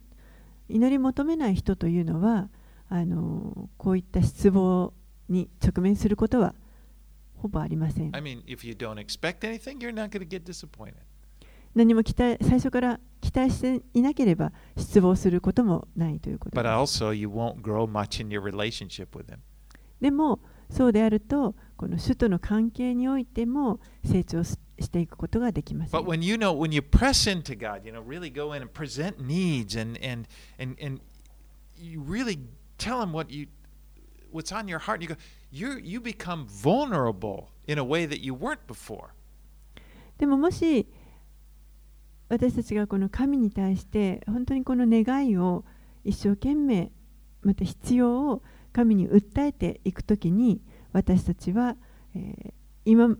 [0.68, 2.50] 祈り求めない人というのは
[2.90, 4.92] あのこういった失望
[5.30, 6.54] に直面することは
[7.36, 10.94] ほぼありません I mean, if you don't expect anything, you're not going to get disappointed.
[11.74, 19.38] 何も期待最初から期待していなければ失望することもないということです also, you won't grow much in your relationship with Him.
[20.00, 28.54] でもそうであるとこの主との関係においても成長ししていくことができませ But ん when you know, when you press into God, you know, really go
[28.54, 30.26] in and present needs and and
[30.58, 31.00] and and
[31.76, 32.38] you really
[32.78, 33.46] tell Him what you
[34.32, 35.02] what's on your heart.
[35.02, 35.16] You go,
[35.50, 39.08] you you become vulnerable in a way that you weren't before.
[40.18, 40.86] でももし
[42.28, 45.64] 私たちがこの神に対して本当にこの願いを
[46.04, 46.92] 一生懸命
[47.42, 50.60] また必要を神に訴えていくときに
[50.92, 51.76] 私たちは、
[52.14, 52.52] えー
[52.84, 53.16] 今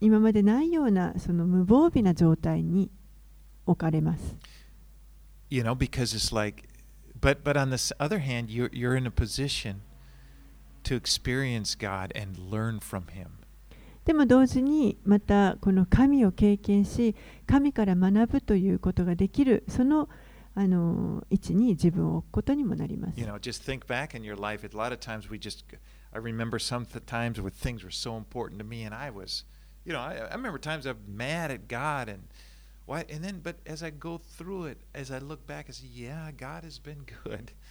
[0.00, 2.90] 今までないようなその無防備な状態に
[3.66, 4.36] 置かれます。
[5.50, 6.68] You know, because it's like,
[7.19, 9.81] but but on the s- other hand, you're you're in a position
[10.83, 13.27] to experience God and learn from Him.
[14.05, 17.15] でも同時にまたこの神を経験し
[17.47, 20.09] 神から学ぶということができるその
[20.55, 24.63] あの位置に自分を置くことにもなります You。know, just think back in your life.
[24.65, 25.63] A lot of times we just,
[26.13, 29.45] I remember some th- times where things were so important to me, and I was,
[29.85, 32.27] you know, I, I remember times I'm mad at God, and
[32.88, 35.86] why, and then, but as I go through it, as I look back, I say,
[35.86, 37.52] yeah, God has been good.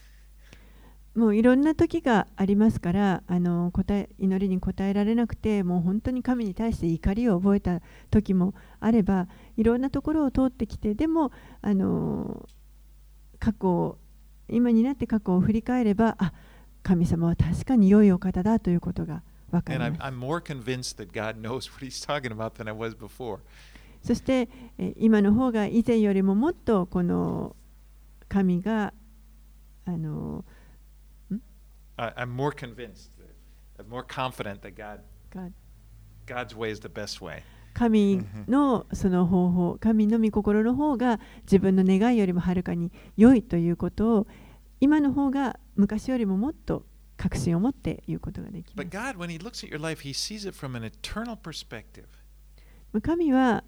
[1.15, 11.31] もういろんな時がありますからあの答え祈りに応えられなくてもう本当に神に対して怒りを覚えた時もあればいろんなところを通ってきてでも
[11.63, 12.47] あの
[13.39, 13.97] 過去を
[14.47, 16.33] 今になって過去を振り返ればあ
[16.83, 19.91] 神様は確かに良いお方だということが分かります。
[24.03, 27.55] そしてえ今の方が以前よりももっとこの
[28.29, 28.93] 神が
[29.85, 30.43] あの
[31.97, 33.09] I'm more convinced,
[33.79, 34.99] I'm more confident that God,
[35.31, 35.49] が
[36.27, 37.41] God's way is the best way.
[37.73, 44.27] 神のその方法、神の御心の方が自分の願いよりもはるかに良いということを
[44.79, 46.85] 今の方が昔よりももっと
[47.17, 48.97] 確信を持って言うことができま But す。
[48.97, 52.05] God, when He looks at your life, He sees it from an eternal perspective.
[53.01, 53.63] 神は、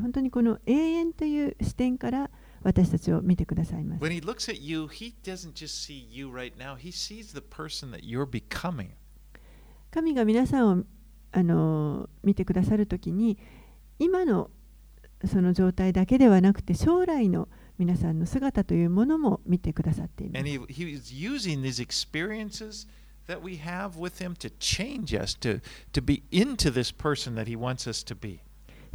[0.00, 2.30] 本当にこの永遠という視点から
[2.62, 4.00] 私たちを見てくださいます。
[4.02, 4.88] You,
[9.90, 10.84] 神が皆さんを
[11.30, 13.38] あの見てくださるときに
[13.98, 14.50] 今の
[15.26, 17.48] その状態だけではなくて将来の
[17.78, 20.42] 皆さんの姿というものも見てくださっています。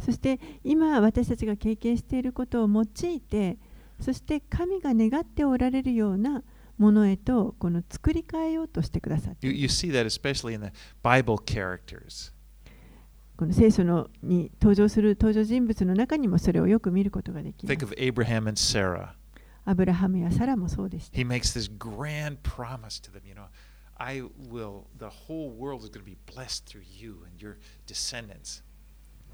[0.00, 3.58] そして今私たちが経験していることを用いて
[4.00, 6.42] そして神が願っておられるような
[6.78, 12.32] ものへとこの作り変えようとしてくださって You, see that especially in the Bible characters.
[13.36, 19.10] この聖書のに登場する登場人物の中にもそれをよく見ることができま Think す of Abraham and Sarah.
[19.64, 23.44] アブラハムやサラもそうでした He makes this grand promise to them, you know,
[23.98, 28.62] I will, the whole world is going to be blessed through you and your descendants.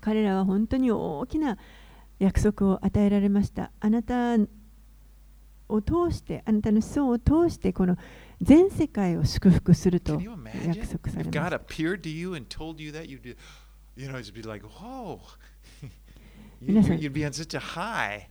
[0.06, 1.58] 彼らは本当に大きな
[2.20, 3.72] 約束を与えられました。
[3.80, 4.36] あなた
[5.68, 7.96] を通して、あなたの子孫を通して、この
[8.40, 10.12] 全世界を祝福すると
[10.76, 11.58] 約束されました。
[16.60, 16.84] 皆、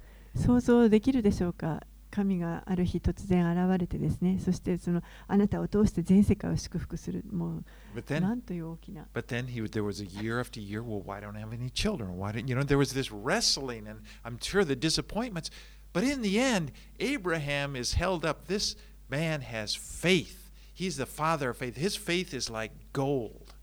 [0.34, 1.84] 想像できるでしょうか？
[2.16, 7.58] 神がある日突然現れてですねそしてそのあなたを通して全世界を祝福するも
[7.94, 10.82] う then なんという大きな But then he, there was a year after year.
[10.82, 12.18] Well, why don't I have any children?
[12.18, 12.64] Why don't you know?
[12.64, 15.52] There was this wrestling, and I'm sure the disappointments.
[15.92, 18.48] But in the end, Abraham is held up.
[18.48, 18.76] This
[19.10, 20.52] man has faith.
[20.74, 21.76] He's the father of faith.
[21.76, 23.54] His faith is like gold.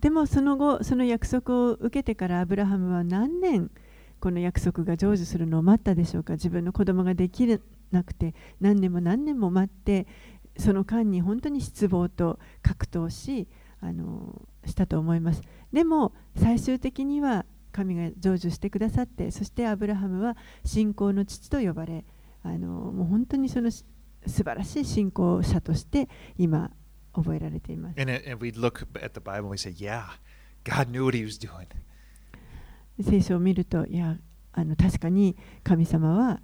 [0.00, 3.70] でもその後その約束を受けてからアブラハムは何年
[4.20, 6.34] この約束が成就するのを待ったでしょうか？
[6.34, 7.46] 自分の子供ができ
[7.90, 10.06] なくて何年も何年も待って
[10.56, 13.48] その間に本当に失望と格闘し
[13.80, 15.42] あのしたと思います。
[15.72, 22.04] でも最終的には神が成就してくださってそしてアブラハムは信仰の父と呼ばれ
[22.42, 23.84] あのもう本当にその素
[24.26, 26.70] 晴らしい信仰者として今
[27.14, 28.00] 覚えられています。
[28.00, 30.02] And, and we look at the Bible and we say, yeah,
[30.64, 31.66] God knew what he was doing.
[33.02, 34.16] 聖書を見るといや
[34.52, 36.40] あの確かに神様は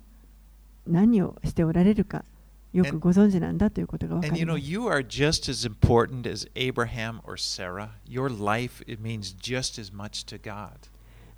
[0.86, 2.24] 何をしておられるか
[2.72, 4.70] よくご存知なんだということが分か And り you know, ます。
[4.70, 7.90] you are just as important as Abraham or Sarah.
[8.06, 10.72] Your life, it means just as much to God.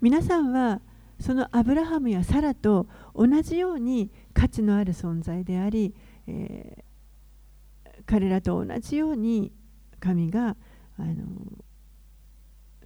[0.01, 0.81] 皆さんは
[1.21, 5.95] そのアブラハムやサラと同じように価値のある存在であり、
[6.27, 6.89] えー
[8.09, 9.53] 彼らと同じように
[10.01, 10.57] 神が
[10.97, 11.15] あの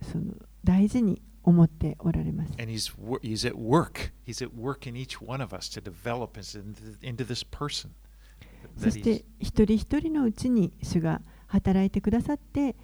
[0.02, 2.52] その大事に思っておられます。
[8.78, 12.76] そして一人一人のうちに主が働いてくださって、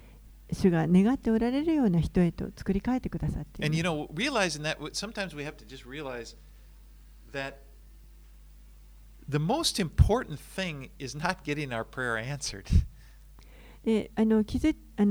[0.51, 3.77] 主が願っておられるような人へと作り変えてくださっています。
[9.27, 12.65] The most important thing is not getting our prayer answered.
[14.15, 14.43] あの、
[14.97, 15.05] あ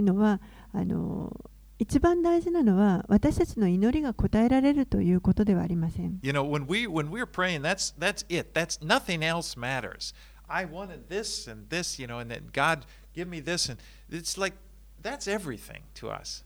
[0.00, 0.40] の、
[0.72, 1.51] あの、
[1.82, 6.20] 一番大事なのは私たちの祈りが答えられるということではありません。
[6.22, 8.52] You know, when we when we're praying, that's that's it.
[8.54, 10.14] That's nothing else matters.
[10.46, 12.84] I wanted this and this, you know, and then God
[13.16, 14.56] give me this, and it's like
[15.02, 16.44] that's everything to us.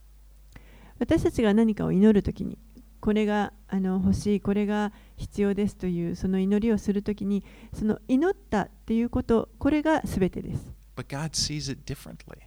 [0.99, 2.57] 私たちが何かを祈るときに
[3.01, 7.45] これがあの欲しいこれが必要ですというその祈りをするときに
[7.75, 10.73] その祈ったっていうことこれが全てです。
[10.97, 12.39] But God sees it differently.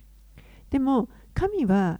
[0.71, 1.99] でも神は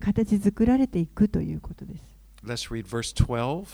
[0.00, 2.02] 形作られていくということです。
[2.44, 3.66] Let's read verse 12.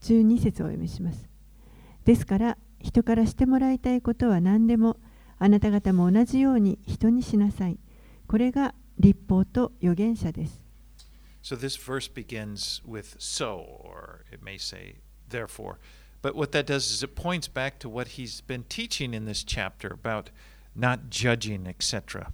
[0.00, 1.28] 12節をお読みします。
[2.04, 4.96] ですから人からしてもらいたいことは何でも
[5.38, 7.78] あなた方も同じように人にしなさい。
[8.26, 10.60] これが立法と預言者です。
[11.42, 14.96] So this verse begins with so, or it may say
[15.30, 15.76] therefore.
[16.20, 19.44] But what that does is it points back to what he's been teaching in this
[19.44, 20.30] chapter about
[20.74, 22.32] not judging, etc.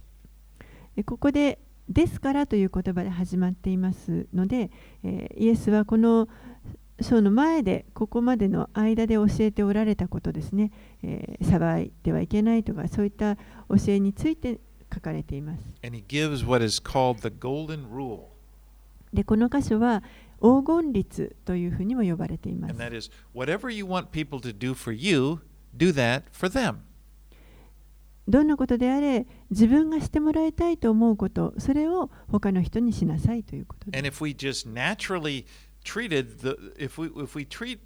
[0.95, 1.59] でここで
[1.89, 4.71] 「ですから」という言葉で始まっていますので、
[5.03, 6.27] えーイエスはこの
[7.01, 10.71] 章の前でここまでの間で教えておられたことですね、
[11.03, 13.41] えー裁いてはいけないとかそういった教
[13.87, 14.59] えについて
[14.93, 15.63] 書かれています。
[19.13, 20.03] でこの箇所は
[20.41, 22.73] 黄金律というふうにも呼ばれています
[28.27, 35.45] どんなことであれ自分がしてもらいたいと思うことそれを他の人にしなさいということです And if we just naturally
[35.83, 37.79] treated the if we if we treat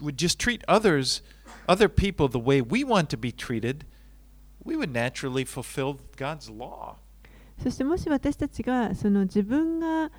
[0.00, 1.22] would just treat others
[1.68, 3.84] other people the way we want to be treated,
[4.64, 6.96] we would naturally fulfill God's law.
[7.62, 10.10] そしてもし私たちがその自分が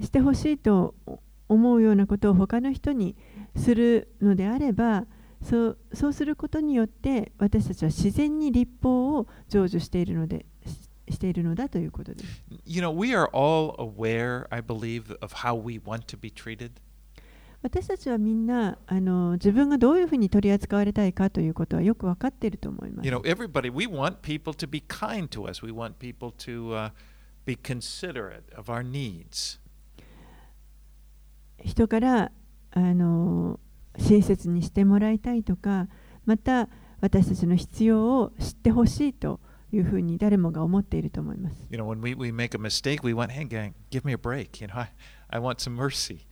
[0.00, 0.94] してほしいと
[1.48, 3.16] 思うようなことを他の人に
[3.56, 5.04] するのであれば
[5.42, 12.42] そうそうすることによって私たちは自然に立法を成就しているのでししているのだということです。
[12.64, 16.72] You know, we are all aware, I believe, of how we want to be treated.
[17.62, 23.08] 私たちはみんなあの自分がどういうふうに取り扱われたいかということはよく分かっていると思います。
[23.08, 25.64] You know, everybody, we want people to be kind to us.
[25.64, 26.90] We want people to uh,
[27.44, 29.60] be considerate of our needs.
[31.58, 32.30] 人から
[32.72, 33.58] あの
[33.98, 35.88] 親切にしてもらいたいとか
[36.24, 36.68] また
[37.00, 39.40] 私たちの必要を知ってほしいと
[39.72, 41.66] いうふうに誰もが思っていると思います。
[41.70, 44.60] You know, when we, we make a mistake, we want, hey, gang, give me a break.
[44.60, 44.92] You know, I,
[45.30, 46.26] I want some mercy.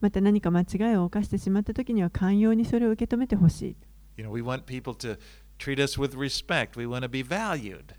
[0.00, 3.76] また何か間違いを犯してしまった時には寛容にそれを受け止めてほしい。
[4.16, 5.18] You know, we want people to
[5.58, 6.78] treat us with respect.
[6.78, 7.94] We want to be valued.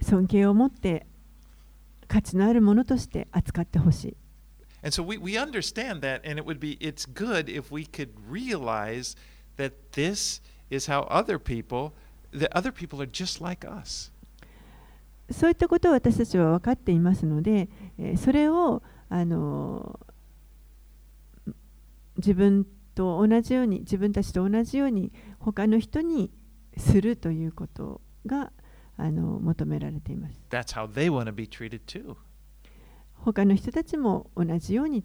[0.00, 1.06] 尊敬を持って
[2.06, 4.16] 価値のあるものとして扱ってほしい。
[4.83, 9.15] And so we, we understand that, and it would be, it's good if we could realize
[9.55, 11.93] that this is how other people,
[12.31, 14.11] that other people are just like us.
[15.31, 19.99] そういったことを私たちは分かっていますので、えーそれをあの
[22.17, 26.31] 自分と同じように自分たちと同じように他の人に
[26.77, 28.51] するということが
[28.97, 30.39] あの求められています。
[30.49, 32.15] That's how they want to be treated too.
[33.24, 35.04] 他の人たちも同じように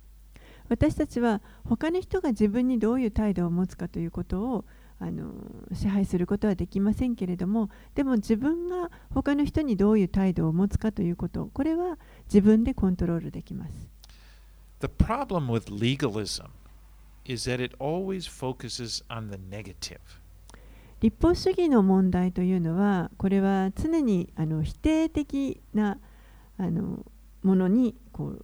[0.69, 4.65] 私たちは他の人が自分にどういう態度を持つかということを
[4.99, 5.33] あの
[5.73, 13.71] 支配することはできませんけれども、でも自分が他の人にどういう態度を持つかということ、これは自分でコントロールできます。
[14.81, 16.49] The problem with legalism
[17.25, 20.18] is that it always focuses on the negative.
[21.01, 25.97] 立法主義の問題というのはこれは常にあの否定的な
[26.57, 27.05] あの
[27.41, 28.35] ものにこ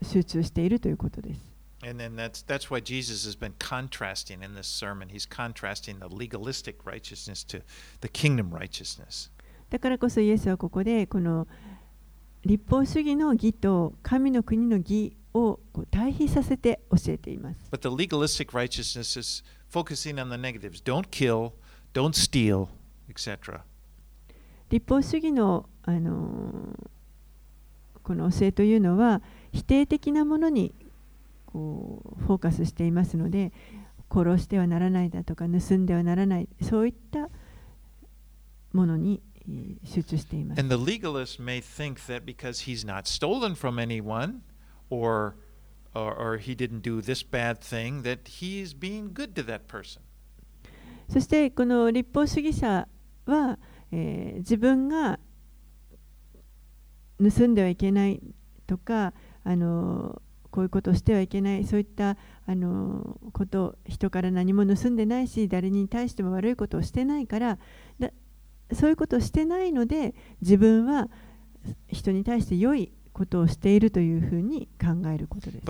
[0.00, 1.48] う集中しているということです。
[1.80, 5.10] And then that's that's why Jesus has been contrasting in this sermon.
[5.10, 7.62] He's contrasting the legalistic righteousness to
[8.00, 9.30] the kingdom righteousness.
[9.70, 11.46] だからこそイエスはここでこの
[12.44, 17.60] 立法主義の義と神の国の義をこう対比させて教えています。
[17.70, 20.82] But the legalistic righteousness is focusing on the negatives.
[20.82, 21.52] Don't kill,
[21.92, 22.68] don't steal,
[23.08, 23.60] etc.
[24.70, 26.88] 立法主義の、あのー
[28.08, 29.20] この教えというのは
[29.52, 30.72] 否定的なものに
[31.44, 33.52] こうフォーカスしていますので
[34.10, 37.28] 殺してはならないだとか盗んではならないそういった
[38.72, 40.60] ものにえー集中しています。
[40.60, 44.40] And the legalist may think that because he's not stolen from anyone
[44.88, 45.34] or
[45.94, 50.00] or, or he didn't do this bad thing that he's being good to that person.
[51.08, 52.88] そしてこの立法主義者
[53.26, 53.58] は、
[53.90, 55.18] えー自分が
[57.18, 58.22] 盗んではいけない
[58.66, 67.58] とかあのこういうことをしてはいけないそういったあのこと人から何も盗んでないし誰に対しても悪いことをしてないから
[67.98, 68.10] だ
[68.72, 71.08] そういうことをしてないので自分は
[71.88, 75.64] 人に対して良いことをしているというふうに考えることです。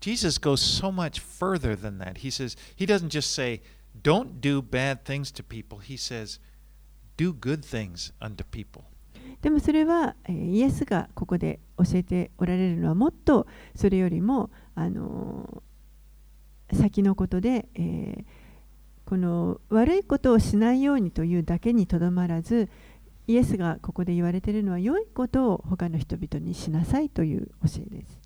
[0.00, 2.18] Jesus goes so much further than that.
[2.18, 3.60] He says, he doesn't just say,
[4.02, 5.78] don't do bad things to people.
[5.78, 6.38] He says,
[7.16, 8.84] do good things unto people.
[9.42, 13.46] でもそれは、イエスがここで教えておられるのはもっと
[13.76, 15.68] それよりも、あのー
[16.70, 18.24] 先のことで、えー
[19.08, 22.68] この悪いことをしないようにというだけにとどまらず
[23.26, 28.17] イエスがここで言われているのは良いことを他の人々にしなさいという教えです。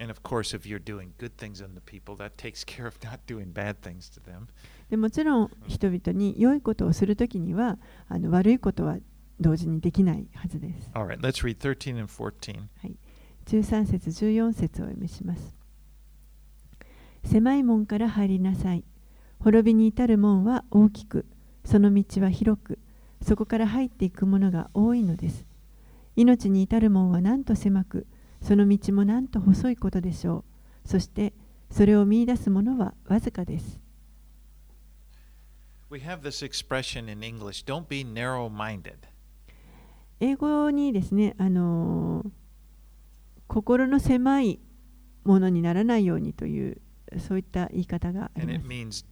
[0.00, 2.96] And of course, if you're doing good things on the people, that takes care of
[3.02, 4.48] not doing bad things to them.
[4.90, 7.78] でもちろん人々に良いことをするときには
[8.08, 8.98] あの悪いことは
[9.40, 10.90] 同時にできないはずです。
[10.94, 12.96] はい、
[13.46, 15.58] 13節14節を読みします。
[17.24, 18.84] 狭い門から入りなさい。
[19.40, 21.26] 滅びに至る門は大きく、
[21.64, 22.78] その道は広く、
[23.22, 25.46] そこから入っていくものが多いのです。
[26.16, 28.06] 命に至る門はなんと狭く、
[28.40, 30.44] その道もなんと細いことでしょ
[30.84, 30.88] う。
[30.88, 31.34] そして
[31.70, 33.80] それを見出すものはわずかです。
[35.90, 39.08] We have this expression in English, don't be narrow minded.
[40.20, 42.24] 英語にですね、あの、
[43.46, 44.60] 心の狭い
[45.24, 46.80] ものにならないようにという、
[47.18, 49.06] そういった言い方があります。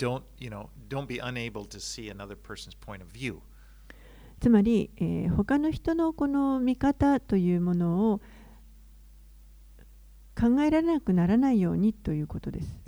[4.38, 8.20] つまり、えー、他の人のこの見方というものを、
[10.38, 12.80] 考えられなくならないようにということです。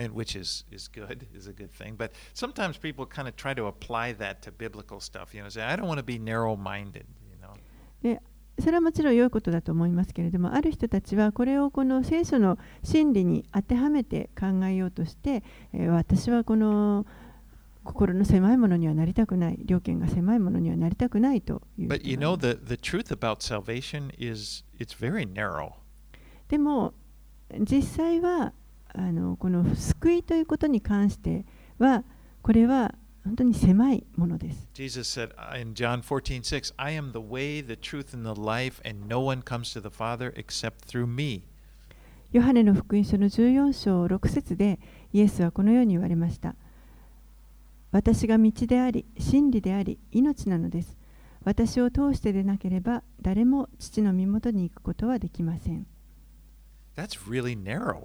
[8.03, 8.23] で
[8.61, 17.07] それはもちろん良いことだと思いますけれども、ある人たはこれをこの聖書の真理に当てはめて考えようとして、え、私はこの
[17.85, 21.89] 心の狭いものにはなりたくない、良権が狭いものにはなりたくないという。
[26.49, 26.95] でも、
[27.61, 28.53] 実際は
[28.95, 31.45] あのこの救いということに関して
[31.79, 32.05] は
[32.43, 32.95] これは
[33.25, 34.69] 本当に狭いものです。
[34.75, 38.81] jesus said uh, in john 14 6 i am the way the truth and the life
[38.89, 41.43] and no one comes to the father except through me
[42.33, 44.79] ヨハネの福音書の14章6節で
[45.13, 46.55] イエスはこのように言われました。
[47.91, 50.99] 私が道であり、真理であり、命なのです。
[51.45, 55.87] 私を通してでなければ誰も父の身元に行くことはできません。
[56.99, 58.05] That's really narrow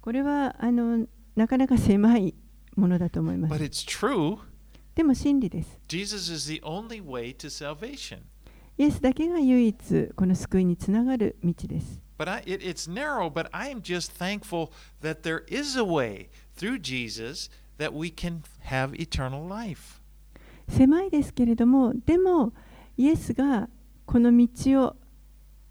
[0.00, 2.34] これはあのなかなか狭い
[2.76, 3.64] ものだと思いま but す。
[3.64, 4.38] it's true
[4.94, 5.80] でも真理です。
[5.88, 8.20] jesus is the only way to salvation
[8.76, 12.00] イエスだけが唯一この救いにつながる道です。
[12.16, 14.70] But I, it, it's narrow, but I am just thankful
[15.02, 20.00] that there is a way through Jesus that we can have eternal life.
[20.68, 22.52] 狭いですけれどもでも
[22.96, 23.68] イエスが
[24.06, 24.96] この道を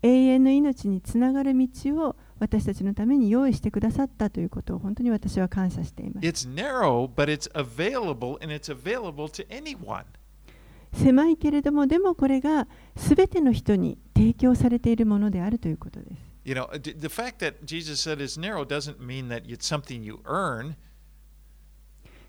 [0.03, 1.67] 永遠の命につながる道
[2.07, 6.27] を私たちのために用意してくださったということを本当に私は感謝しています。
[6.47, 7.09] Narrow,
[7.53, 8.37] available,
[10.93, 16.27] 狭いけれども、でもこれが全ての人に提供されているものであるということです。
[16.45, 20.75] You know, the fact that Jesus said it's narrow doesn't mean that it's something you earn.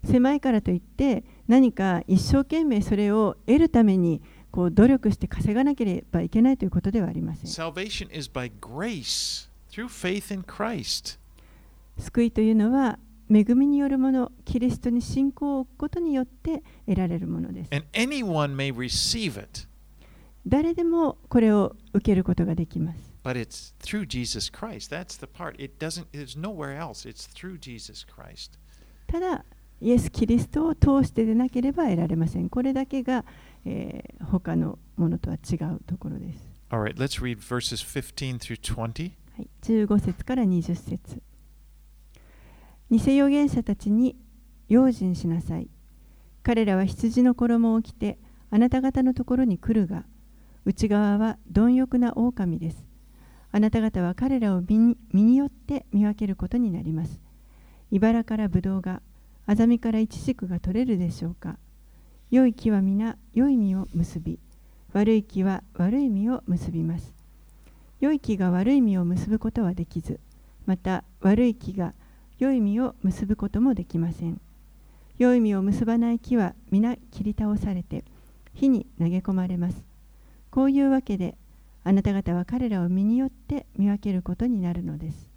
[0.05, 11.19] 狭いからといって何か一生懸命それを得るためにこう努力して稼がなければいけないということではありません Salvation is by grace through faith in Christ.
[11.99, 12.99] 救いというのは
[13.31, 19.67] 恵みによるものキリストに信仰を置くことによって得られるものです And anyone may receive it,
[20.47, 24.91] 誰でもこれを受けることができます but it's through Jesus Christ.
[24.91, 25.57] That's the part.
[25.59, 27.05] It doesn't, there's nowhere else.
[27.05, 28.59] It's through Jesus Christ.
[29.07, 29.45] ただ
[29.81, 33.25] イエス・キリストを通してでなければ得られませんこれだけが、
[33.69, 39.13] えー他のものとは違うところです、All right, let's read verses 15 through 20.
[39.37, 41.23] はい、15節から20節。
[42.91, 44.17] 偽預言者たちに
[44.69, 45.71] 用心しなさい。
[46.43, 48.19] 彼らは羊の衣を着て
[48.51, 50.05] あなた方のところに来るが
[50.65, 52.85] 内側は貪欲な狼です。
[53.51, 57.21] あなた方は彼らを身に身によって見分けることになります。
[57.91, 59.01] 茨からブドウが
[59.47, 61.59] アザミからイチジクが取れるでしょうか
[62.31, 64.39] 良い木は皆良い実を結び
[64.93, 67.15] 悪い木は悪い実を結びます。
[68.01, 70.21] 良い木が悪い実を結ぶことはできず
[70.67, 71.95] また悪い木が
[72.39, 74.41] 良い実を結ぶこともできません。
[75.17, 78.05] 良い実を結ばない木は皆切り倒されて
[78.53, 79.83] 火に投げ込まれます。
[80.51, 81.35] こういうわけで
[81.83, 85.31] あなた方は彼らを身によって見分けることになるのです。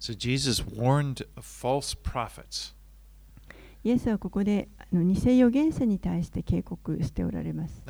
[0.00, 2.77] So Jesus warned false prophets.
[3.88, 7.82] イエスはここで偽予言者に対して警告しておられます。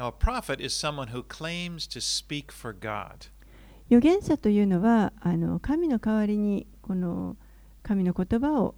[3.90, 7.36] 預言者というのはあの神の代わりにこの
[7.82, 8.76] 神の言葉を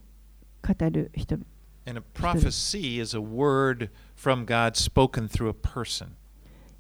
[0.67, 1.37] 語る人。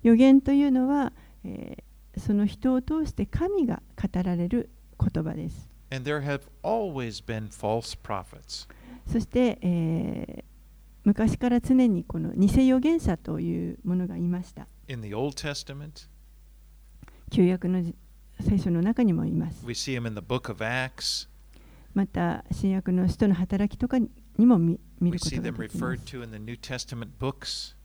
[0.02, 1.12] 預言というのは、
[1.44, 1.84] え、
[2.16, 5.68] その人を通して神が語られる言葉です。
[9.10, 10.50] そして、えー
[11.04, 14.68] 昔から常にこの偽預言者というものがいました。
[14.88, 16.08] In the Old Testament,
[17.30, 17.94] 旧約のじ
[18.40, 19.64] 聖書の中にもいます。
[19.66, 21.28] we see them in the book of Acts.
[21.94, 25.96] また、新約の使徒の働きとかにも見見ることができま
[27.46, 27.76] す。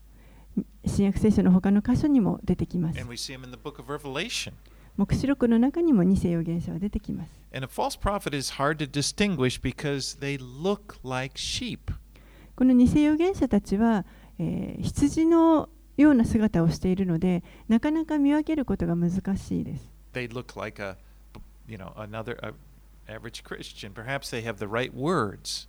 [0.85, 2.99] 新約聖書の他の箇所にも出てきます。
[2.99, 4.53] And we see them in the book of Revelation.
[4.97, 7.31] 目視録の中にも偽予言者は出てきます。
[12.55, 14.05] この偽予言者たちは、
[14.39, 19.91] えー、羊のような姿をしているので、なかなか見分けることが難しいです。
[20.13, 20.95] They look like a,
[21.67, 22.53] you know, another a
[23.07, 23.93] average Christian.
[23.93, 25.67] Perhaps they have the right words.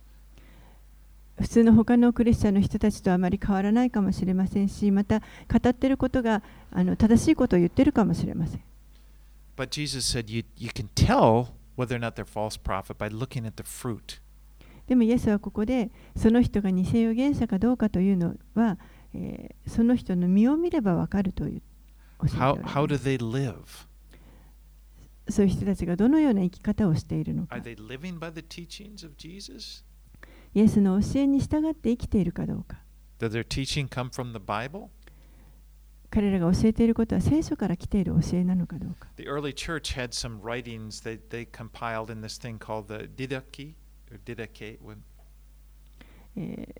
[1.39, 5.25] 普通の他のクリスチャンの人たちとあまり変わらないかもしれませんし、また語
[5.69, 8.61] っていることがあの正しいことを言っているかもしれません。
[9.57, 13.55] But Jesus said you you can tell whether or not they're false prophet by looking at
[13.57, 14.21] the fruit.
[14.87, 18.77] でもイエスはここでその人が偽預言者かどうかというのは、
[19.13, 21.61] えーその人の身を見ればわかるという
[22.19, 23.55] How how do they live?
[25.29, 27.57] そういう人たちがどのような生き方をしているのか?
[30.53, 32.77] イエスの教えに従って生きているかどうか
[33.19, 34.89] Does their teaching come from the Bible?
[36.17, 43.07] 彼らが教えていることは聖書から来ている教えなのかどうか The early church had some writings that they compiled in this thing called the
[43.07, 43.75] Didache
[44.11, 44.79] or Didache.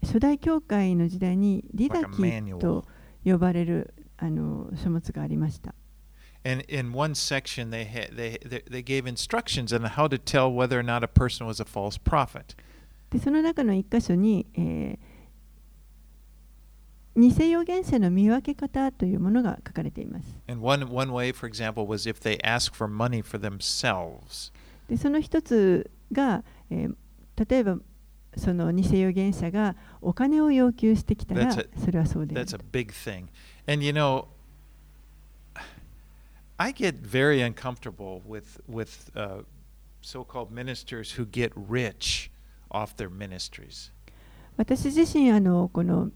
[0.01, 2.87] 初代教会の時代にディダキ.と
[3.23, 5.75] 呼ばれるあの書物がありました。
[6.43, 10.83] And in one section, they, had, they, they gave instructions on how to tell whether or
[10.83, 12.55] not a person was a false prophet.
[13.11, 15.16] でその中の一箇所に、えー
[17.17, 20.39] 偽預言者の見分け方というものが書かれています。
[20.47, 21.85] One, one way, example,
[22.71, 22.87] for.
[24.87, 26.95] でその一つが、えー
[27.37, 27.77] 例えば
[28.35, 33.27] その偽預言者がお金を要求してきたらそれはそうである That's a big thing.
[33.67, 34.25] And you know,
[36.57, 39.43] I get very uncomfortable with, with uh,
[40.01, 42.31] so called ministers who get rich
[42.71, 43.91] off their ministries.
[44.57, 46.09] 私自身あのこの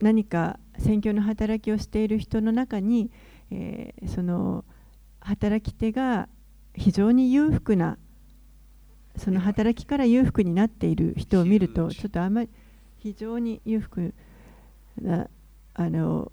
[0.00, 3.10] 何か宣教の働きをしている人の中に、
[3.50, 4.64] えーその
[5.20, 6.28] 働き手が
[6.74, 7.96] 非常に裕福な
[9.16, 12.50] その働きから裕福になっている人を見ると.ちょっとあんまり
[12.98, 14.12] 非常に裕福
[15.00, 15.28] な
[15.72, 16.30] あの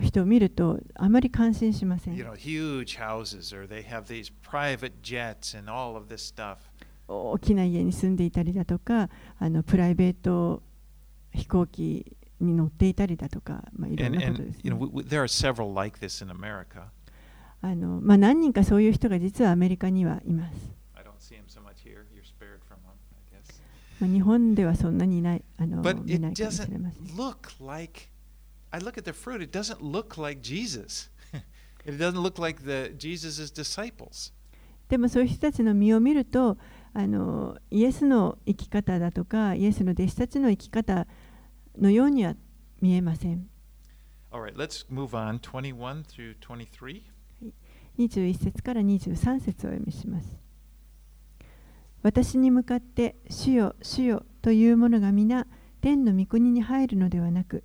[0.00, 6.34] 人を見るとあまり感心しません You know, huge houses, or they have these private jets and all of this
[6.34, 6.56] stuff.
[7.08, 10.62] 大きな家に住んでいたりだとかあのプライベート
[11.34, 14.62] 飛行機に乗っていたりだとか、まあ、いろんなことですね.
[17.62, 20.70] あのまあ、何人かそういう人が実はアメリカにはいます。
[24.00, 27.04] まあ、日本ではそんなにいないあの But 見 it ないかもしれ doesn't ません。
[27.16, 28.08] look like.
[28.70, 29.42] I look at the fruit.
[29.42, 31.10] It doesn't look like Jesus.
[31.84, 34.32] it doesn't look like the Jesus' disciples.
[34.88, 36.56] でもそういう人たちの身を見ると
[36.94, 41.06] あのイエスの生き方だとかイエスの弟子たちの生き方
[41.80, 42.34] のようには
[42.80, 43.48] 見えません。
[44.30, 45.40] Right, let's move on.
[45.40, 47.02] 21 through 23.
[47.98, 50.38] 21節から23節をお読みします。
[52.02, 55.46] 私に向かって「主よ主よ」というものが皆
[55.80, 57.64] 天の御国に入るのではなく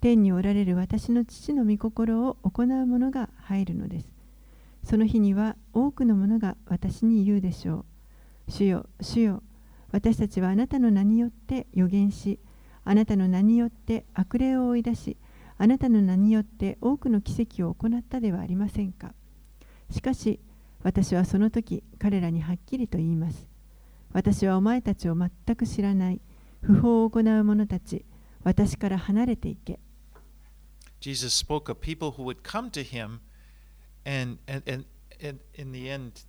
[0.00, 4.12] 天におられる私の父の御心を行う者が入るのです。
[4.84, 7.86] その日には多くの者が私に言うでしょ
[8.48, 8.50] う。
[8.50, 9.42] 主よ主よ
[9.92, 12.40] 私たちはあなたの名によって予言し
[12.84, 15.16] あなたの名によって悪霊を追い出し
[15.58, 19.14] あなたの名によって多くの奇跡を行ったではありませんか。
[19.90, 20.40] しかし
[20.82, 23.46] 私はその時彼らにはっきりと言います。
[24.12, 26.20] 私はお前たちを全く知らない
[26.60, 28.04] 不法を行う者たち、
[28.44, 29.78] 私から離れていけ。
[31.00, 33.20] Jesus spoke of people who would come to him
[34.04, 34.84] and, and, and,
[35.20, 36.24] and in the end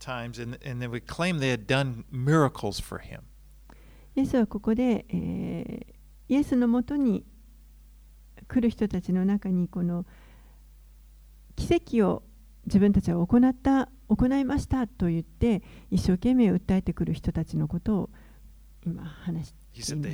[0.00, 3.20] times, and, and they would claim they had done miracles for him.
[4.16, 7.24] イエスはここで、えー、イエスのもとに
[8.48, 10.06] 来る人たちの中にこの
[11.54, 12.22] 奇跡を
[12.66, 18.10] 自分たちは行った行いましたと言って一生懸命訴えてくる人たちのことを
[18.84, 20.08] 今話していま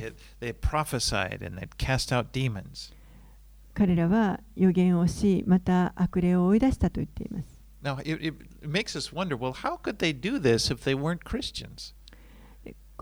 [2.75, 2.93] す。
[3.73, 7.59] 彼らは予言をしまた悪霊を追い出したと言っています。
[7.81, 8.35] Now, it, it
[8.65, 11.93] makes us wonder, well, how could they do this if they weren't Christians?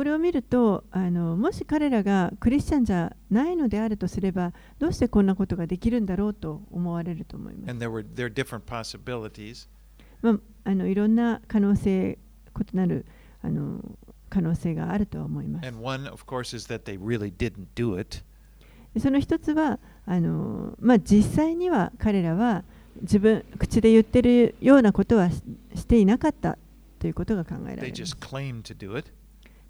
[0.02, 7.78] ここれを見るとあのもし彼らがクリスチャンじゃないのであるとすればどうしてこんなことができるんだろうと思われると思います。
[7.78, 8.34] There were there.
[10.24, 12.18] まあ、あのいろんな可能性
[12.74, 13.06] 異なる
[13.44, 13.80] あの
[14.32, 15.68] 可能性があるとは思います。
[15.68, 16.10] One,
[16.98, 17.32] really
[19.00, 19.78] その一つは
[20.08, 22.64] あの、まあ、実際には彼らは
[23.04, 25.44] 自分口で言ってるようなことはし
[25.76, 26.58] していなかった
[26.98, 29.21] ということが考えられます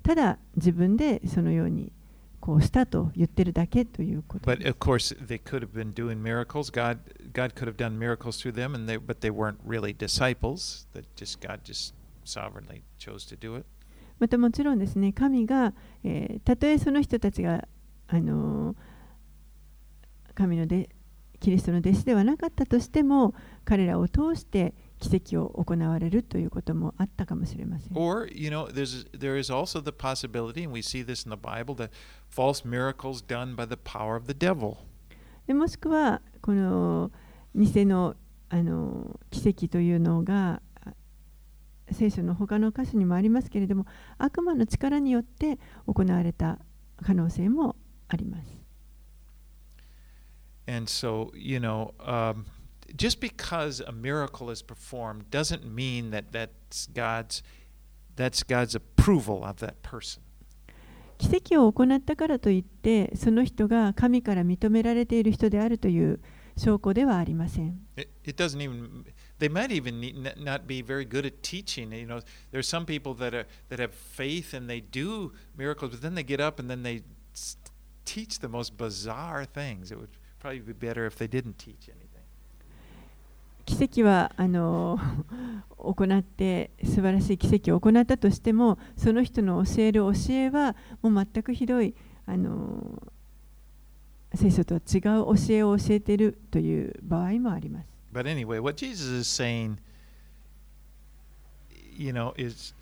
[0.03, 1.91] ただ自分でそのように
[2.39, 6.71] こうしたと言ってるだけということで But of course, they could have been doing miracles.
[6.71, 6.97] God,
[7.33, 10.87] God could have done miracles through them, and they, but they weren't really disciples.
[10.93, 11.93] That just God just
[12.23, 13.65] sovereignly chose to do it.
[14.19, 15.73] またもちろんですね神が、
[16.03, 17.67] えーたとえその人たちが、
[18.07, 18.75] あのー
[20.33, 20.89] 神ので
[21.39, 23.33] キリストの弟子ではなかったとしても
[23.65, 27.97] 彼らを通して奇跡を行われるということもあったかもしれません。
[27.97, 31.75] Or, you know, there's there is also the possibility, and we see this in the Bible,
[31.75, 31.89] that
[32.29, 34.77] false miracles done by the power of the devil.
[35.47, 37.11] でもしくはこの
[37.55, 38.15] 偽の
[38.49, 40.93] あの奇跡というのがあ
[41.91, 43.85] 聖書の他の箇所にもありますけれども
[44.17, 46.59] 悪魔の力によって行われた
[47.01, 47.75] 可能性も
[48.07, 48.61] あります。
[50.67, 52.45] And so, you know, um,
[52.96, 57.42] just because a miracle is performed doesn't mean that that's God's
[58.16, 60.22] that's God's approval of that person.
[61.18, 66.20] 奇跡を行ったからといってその人が神から認められている人であるという
[66.58, 67.86] 証拠ではありません。
[67.96, 69.04] It, it doesn't even.
[69.38, 71.92] They might even need, n- not be very good at teaching.
[71.92, 76.00] You know, there's some people that are that have faith and they do miracles, but
[76.00, 77.02] then they get up and then they
[77.34, 77.56] s-
[78.06, 79.90] teach the most bizarre things.
[79.90, 81.99] It would probably be better if they didn't teach anything.
[83.71, 84.99] 奇跡はあの
[85.77, 91.95] 行って素晴らしい奇跡を行ったとしてもその人の教える教えはもう全くひどい
[92.25, 93.01] あの
[94.35, 97.87] 聖書とは違う教えを教えているという場合もあります。
[98.13, 99.77] But anyway, what Jesus is saying,
[101.97, 102.73] you know, is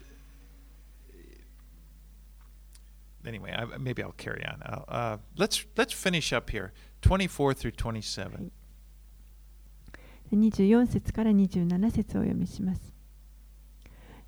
[3.26, 3.52] anyway.
[3.52, 4.62] I, maybe I'll carry on.
[4.64, 6.74] Uh, uh, let's let's finish up here,
[7.04, 8.52] 24 through 27.
[10.36, 12.94] 24節から27節をお読みします。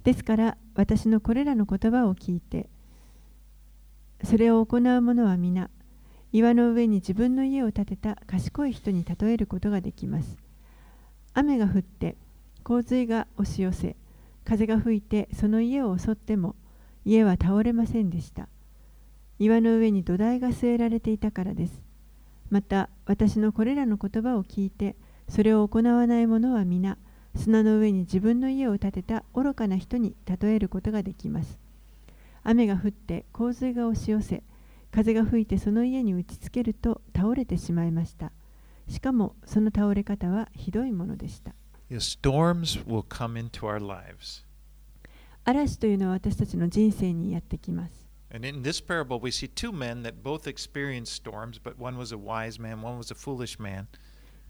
[0.03, 2.69] ですから私のこれらの言葉を聞いて
[4.23, 5.69] それを行う者は皆
[6.31, 10.37] 岩の上に自分の家を建てた賢い人に例えることができます。
[11.33, 12.15] 雨が降って
[12.63, 13.95] 洪水が押し寄せ
[14.43, 16.55] 風が吹いてその家を襲っても
[17.05, 18.47] 家は倒れませんでした。
[19.39, 21.81] 岩の上に土台が据えられていたからです。
[22.49, 24.95] また私のこれらの言葉を聞いて
[25.29, 26.97] それを行わない者は皆、
[27.35, 31.59] 砂の上に自分の家を建てた愚かな人に例えることができます。
[32.43, 34.43] 雨が降って洪水が押し寄せ、
[34.91, 38.31] 風が吹いてその家に打ちつけると倒れてしまいました。
[38.89, 41.53] しかもその倒れ方はひどいものでした。
[45.43, 48.07] 嵐というのは私たちの人生にやってきます。
[48.33, 52.17] And in this parable, we see two men that both experienced storms, but one was a
[52.17, 53.87] wise man, one was a foolish man.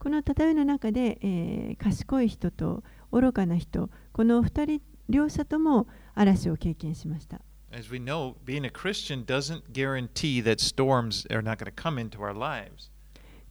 [0.02, 5.86] この例えの中で、えー、賢い人と愚かな人、この二人両者とも
[6.16, 7.40] 嵐を経験しました。
[7.70, 8.34] Know,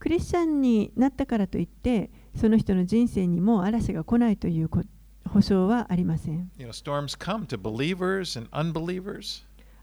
[0.01, 4.68] クリスチャンになったからといって、その人の人生にも嵐が来ないという
[5.28, 6.51] 保証はありません。
[6.59, 6.72] You know,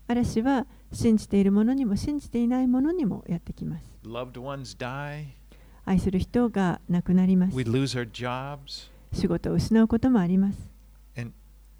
[0.09, 3.89] 嵐は信じているものにも信じていないものにもやってきます。
[4.03, 5.46] Loved ones die.
[5.87, 7.63] 愛する人が亡くなります We。
[7.63, 8.91] lose our jobs.
[9.13, 10.59] 仕事を失うこともあります。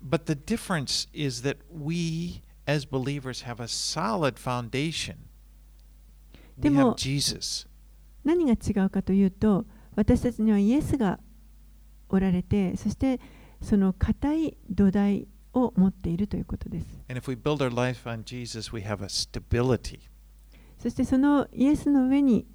[0.01, 5.15] But the difference is that we, as believers, have a solid foundation.
[6.57, 6.95] でも-.
[8.23, 11.19] 何が違うかというと、私たちにはイエスが
[12.09, 13.19] おられて、そして
[13.61, 16.87] その固い土台を持っているということです。
[17.09, 17.19] And.
[20.79, 22.45] そしてそのイエスの上に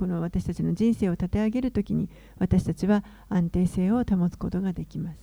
[0.00, 5.20] この私たちの人生を立て上げるときに私たちは安定性を保つことができます。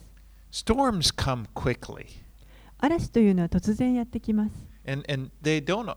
[0.52, 2.06] Storms come quickly,
[2.78, 4.54] 嵐というのは突然やってきます。
[4.86, 5.92] and, and they don't.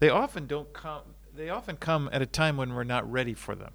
[0.00, 1.00] They often don't come.
[1.34, 3.70] They often come at a time when we're not ready for them.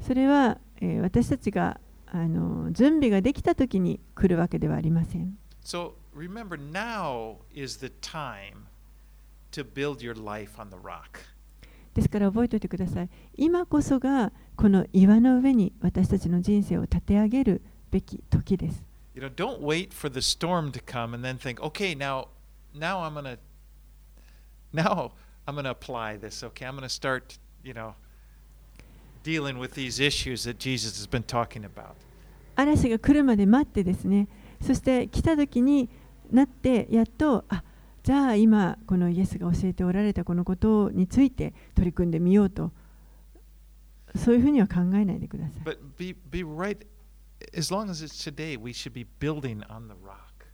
[0.00, 5.36] それは、えー私たちがあの準備ができたときに来るわけではありません。
[5.62, 8.64] So remember, now is the time
[9.52, 11.33] to build your life on the rock.
[11.94, 13.08] ですから覚えておいてください。
[13.36, 18.84] 今こそがこの岩の上に私たちの人生を立て上げるべき時です。
[19.14, 22.26] You know, don't wait for the storm to come and then think, okay, now,
[22.74, 23.38] now I'm gonna
[24.72, 25.12] now
[25.46, 26.44] I'm to apply this.
[26.44, 27.94] Okay, I'm to start, you know,
[29.22, 31.94] dealing with these issues that Jesus has been talking about.
[32.56, 34.28] 嵐が来るまで待ってですね
[34.62, 35.88] そして来た時に
[36.30, 37.64] なってやっとあ
[38.04, 42.70] じゃあ今このイエスが教えておられたこのことについて取り組んでみようと
[44.14, 46.86] そういうふうには考えないでください But be, be right,
[47.56, 50.48] as long as it's today, we should be building on the rock.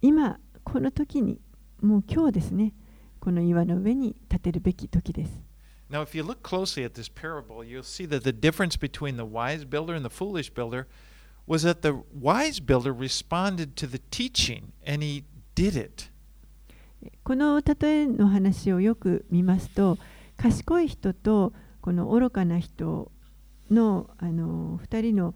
[0.00, 1.40] 今この時に
[1.80, 2.74] もう今日ですね
[3.18, 5.40] この岩の上に立てるべき時です
[5.90, 9.24] Now, if you look closely at this parable, you'll see that the difference between the
[9.24, 10.86] wise builder and the foolish builder
[11.44, 15.24] was that the wise builder responded to the teaching and he
[15.56, 16.11] did it.
[17.24, 19.98] この例えの話をよく見ますと
[20.36, 23.10] 賢い人とこの愚かな人
[23.70, 25.34] のあの2人の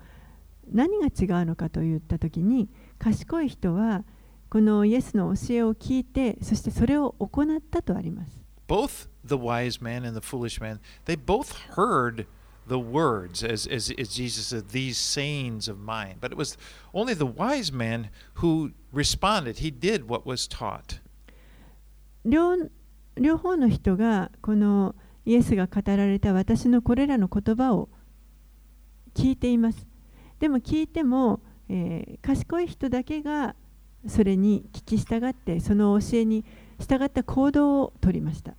[0.72, 2.68] 何が違うのかといった時に
[2.99, 4.05] 賢い人は
[4.49, 8.32] このイエスの教えを聞いてそしてそれを行ったとあります。
[8.68, 12.26] Both the wise man and the foolish man, they both heard
[12.66, 16.16] the words, as, as, as Jesus said, these sayings of mine.
[16.20, 16.57] But it was
[16.93, 19.59] only the wise man who responded.
[19.59, 20.99] He did what was taught.
[22.27, 22.57] 両
[23.16, 27.89] 両方の人がこのイエスが語られた私のこれらの言葉を
[29.14, 29.87] 聞いています。
[30.39, 33.55] でも聞いても、えー賢い人だけが
[34.07, 36.45] それに聞き従ってその教えに
[36.79, 38.55] 従った行動をとりました。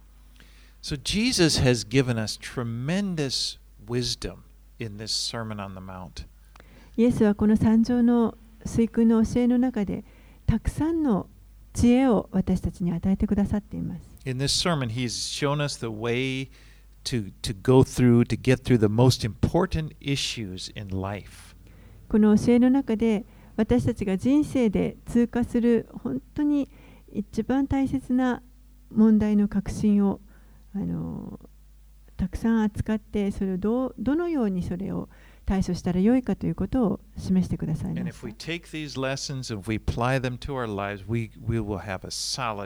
[0.82, 4.38] So Jesus has given us tremendous wisdom
[4.80, 6.26] in this Sermon on the Mount.
[6.96, 10.04] イエスはこの三条の水訓の教えの中で
[10.46, 11.28] たくさんの
[11.78, 14.02] 知恵を私たちに与えてくださっています。
[14.26, 16.50] In this sermon, he's shown us the way
[17.04, 21.56] to, to go through, to get through the most important issues in life.
[22.10, 26.68] この教えの中で私たちが人生で通過する本当に
[27.14, 28.42] 一番大切な
[28.90, 30.20] 問題の核心を
[30.74, 31.40] あの
[32.16, 35.10] たくさん扱ってそれをどうどのようにそれを
[35.48, 38.04] 対処したらよいかということを示してくださいまし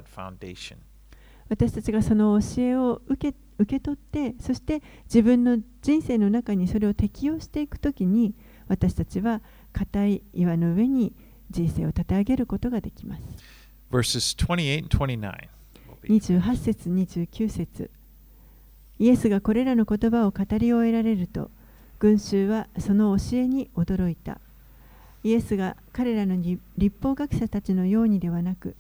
[0.10, 0.78] foundation.
[1.48, 8.34] 私たちがその教えを受け受け取ってそして自分の人生の中にそれを適用していくときに
[8.68, 9.42] 私たちは
[9.74, 11.14] 固い岩の上に
[11.52, 13.24] 人生を立て上げることができます。
[13.92, 15.50] Verses 28 and 29.
[15.88, 17.92] will be- 28節29節
[18.98, 21.52] イエスがこれらの言葉を語り終えられると
[22.02, 24.40] 群衆はその教えに驚いた
[25.24, 28.76] イエスが彼らのに立法学者たちのようにではなく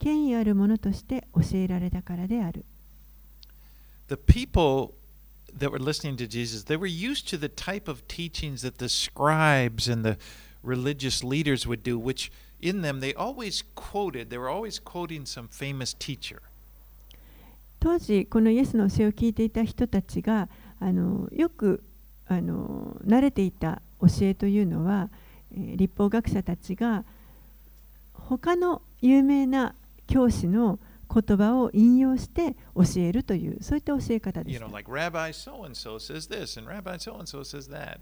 [0.00, 2.64] 権威あるものとして教えられたからである
[4.08, 4.92] the people
[5.56, 8.88] that were listening to Jesus, they were used to the type of teachings that the
[8.88, 10.18] scribes and the
[10.64, 15.46] religious leaders would do, which in them they always quoted, they were always quoting some
[15.46, 16.42] famous teacher.
[17.78, 20.48] 当時このイエスの教えを聞いていた人たちが
[20.80, 21.84] あのよく
[22.26, 25.08] あの慣れていた教えというのは、
[25.56, 27.04] えー立法学者たちが
[28.12, 29.74] 他の有名な
[30.06, 30.78] 教師の
[31.12, 37.42] 言葉を引用して教えるというそういった教え方で You した know, like Rabbi so and so says this, and Rabbi so and so
[37.44, 37.98] says that.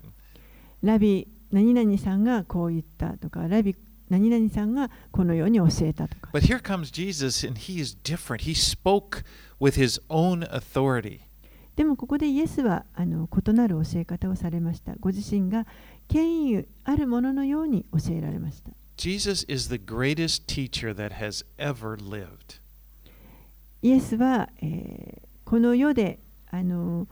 [0.83, 3.77] ラビ何々さんがこう言ったとかラビ
[4.09, 8.43] 何々さんがこのように教えたとか But here comes Jesus, and he is different.
[8.45, 9.25] He spoke
[9.61, 11.21] with his own authority.
[11.77, 15.67] でもここでイエスはあの異なる教え方をされましたご自身が
[16.09, 22.61] 権威あるもののように教えられました Jesus is the greatest teacher that has ever lived.
[23.81, 26.19] イエスは、えーこの世で
[26.51, 27.07] あの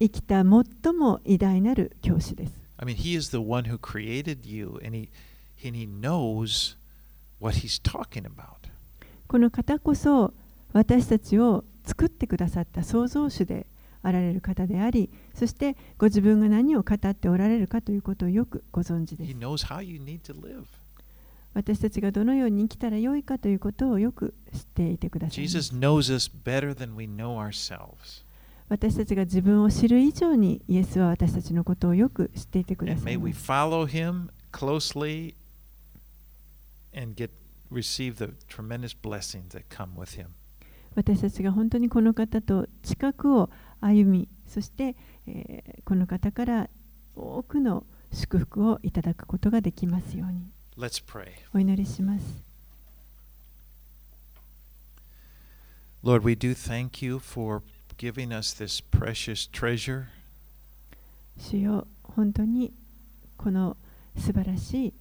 [0.00, 5.08] 生きた最も偉大なる教師です I mean, he is the one who created you, and he
[5.64, 6.76] and he knows
[7.38, 8.68] what he's talking about.
[9.28, 10.34] この方こそ
[10.72, 13.66] 私たちを作ってくださった創造主で
[14.02, 19.34] あられる方であり、そしてご自分が何を語っておられるかということをよくご存知です。
[21.54, 25.48] 私たちがどのように生きたらよいかということをよく知っていてください。
[28.68, 33.14] 私たちが自分を知る以上に、イエスは私たちのことをよく知っていてください。
[36.98, 37.30] And get
[37.70, 40.35] receive the tremendous blessings that come with him.
[40.96, 46.68] 私たちが本当にこの方と近くを歩みそして、えーこの方から
[47.14, 51.28] 多くの祝福をいただくことができますように Let's pray.
[51.54, 52.24] お祈りします
[56.02, 57.62] Lord, we do thank you for
[57.98, 60.04] giving us this precious treasure.
[61.38, 62.72] 主よ本当に
[63.36, 63.76] この
[64.16, 64.94] 素晴らしい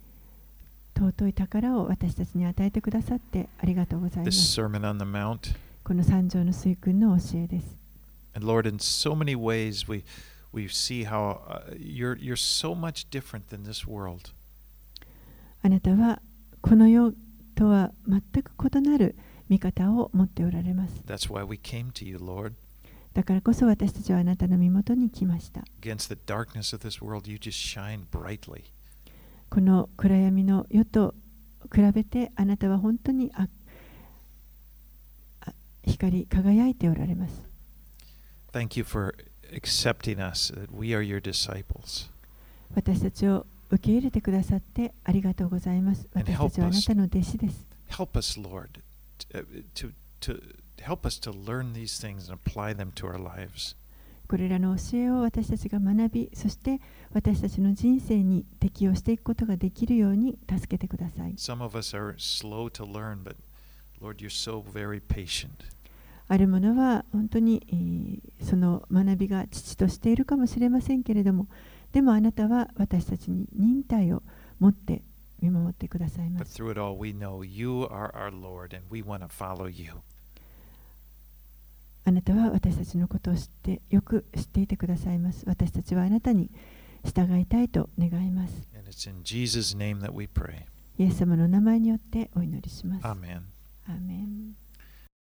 [0.96, 5.56] 尊い宝を私たちに与えてくださってありがとうございま this す Sermon on the Mount.
[5.86, 7.78] この三条の水訓の教えです。
[8.34, 10.04] And Lord, in so many ways, we,
[10.52, 14.32] we see how uh, you're, you're so much different than this world.
[15.62, 16.24] あなたは
[16.62, 17.14] この世
[17.56, 19.16] とは全く異なる
[19.48, 21.04] 見方を持っておられます。
[21.06, 22.54] That's why we came to you, Lord.
[23.14, 25.64] だからこそ私たちはあなたの身元に来ました。
[25.82, 28.64] Against the darkness of this world, you just shine brightly.
[29.52, 31.14] この暗闇の世と
[31.72, 33.48] 比べてあなたは本当にああ
[35.86, 37.42] 光り輝いておられます。
[38.52, 39.16] Thank you for
[39.52, 42.10] accepting us, that we are your disciples.
[42.74, 46.08] 私たちを受け入れてくださってありがとうございます。
[46.14, 47.66] 私たちはあなたの弟子です。
[47.90, 48.82] Help us, Lord,
[49.76, 50.42] to, to
[50.80, 53.76] help us to learn these things and apply them to our lives.
[54.28, 56.80] これらの教えを私たちが学び、そして
[57.14, 61.34] 私たちの人生に適用していくことができるように助けてください。
[61.34, 63.36] Some of us are slow to learn, but
[64.02, 65.75] Lord, you're so very patient.
[66.28, 71.48] ある者は本当に、えーその学びが父としているかもしれませんけれども、
[71.92, 74.22] でもあなたは私たちに忍耐を
[74.60, 75.02] 持って
[75.42, 76.62] 見守ってくださいます。
[82.08, 85.44] あなたは私たちのことを知って、よく知っていてくださいます。
[85.48, 86.52] 私たちはあなたに
[87.04, 88.54] 従いたいと願います。
[90.98, 93.06] イエス様の名前によってお祈りします。
[93.06, 93.42] Amen.
[93.88, 94.56] アーメン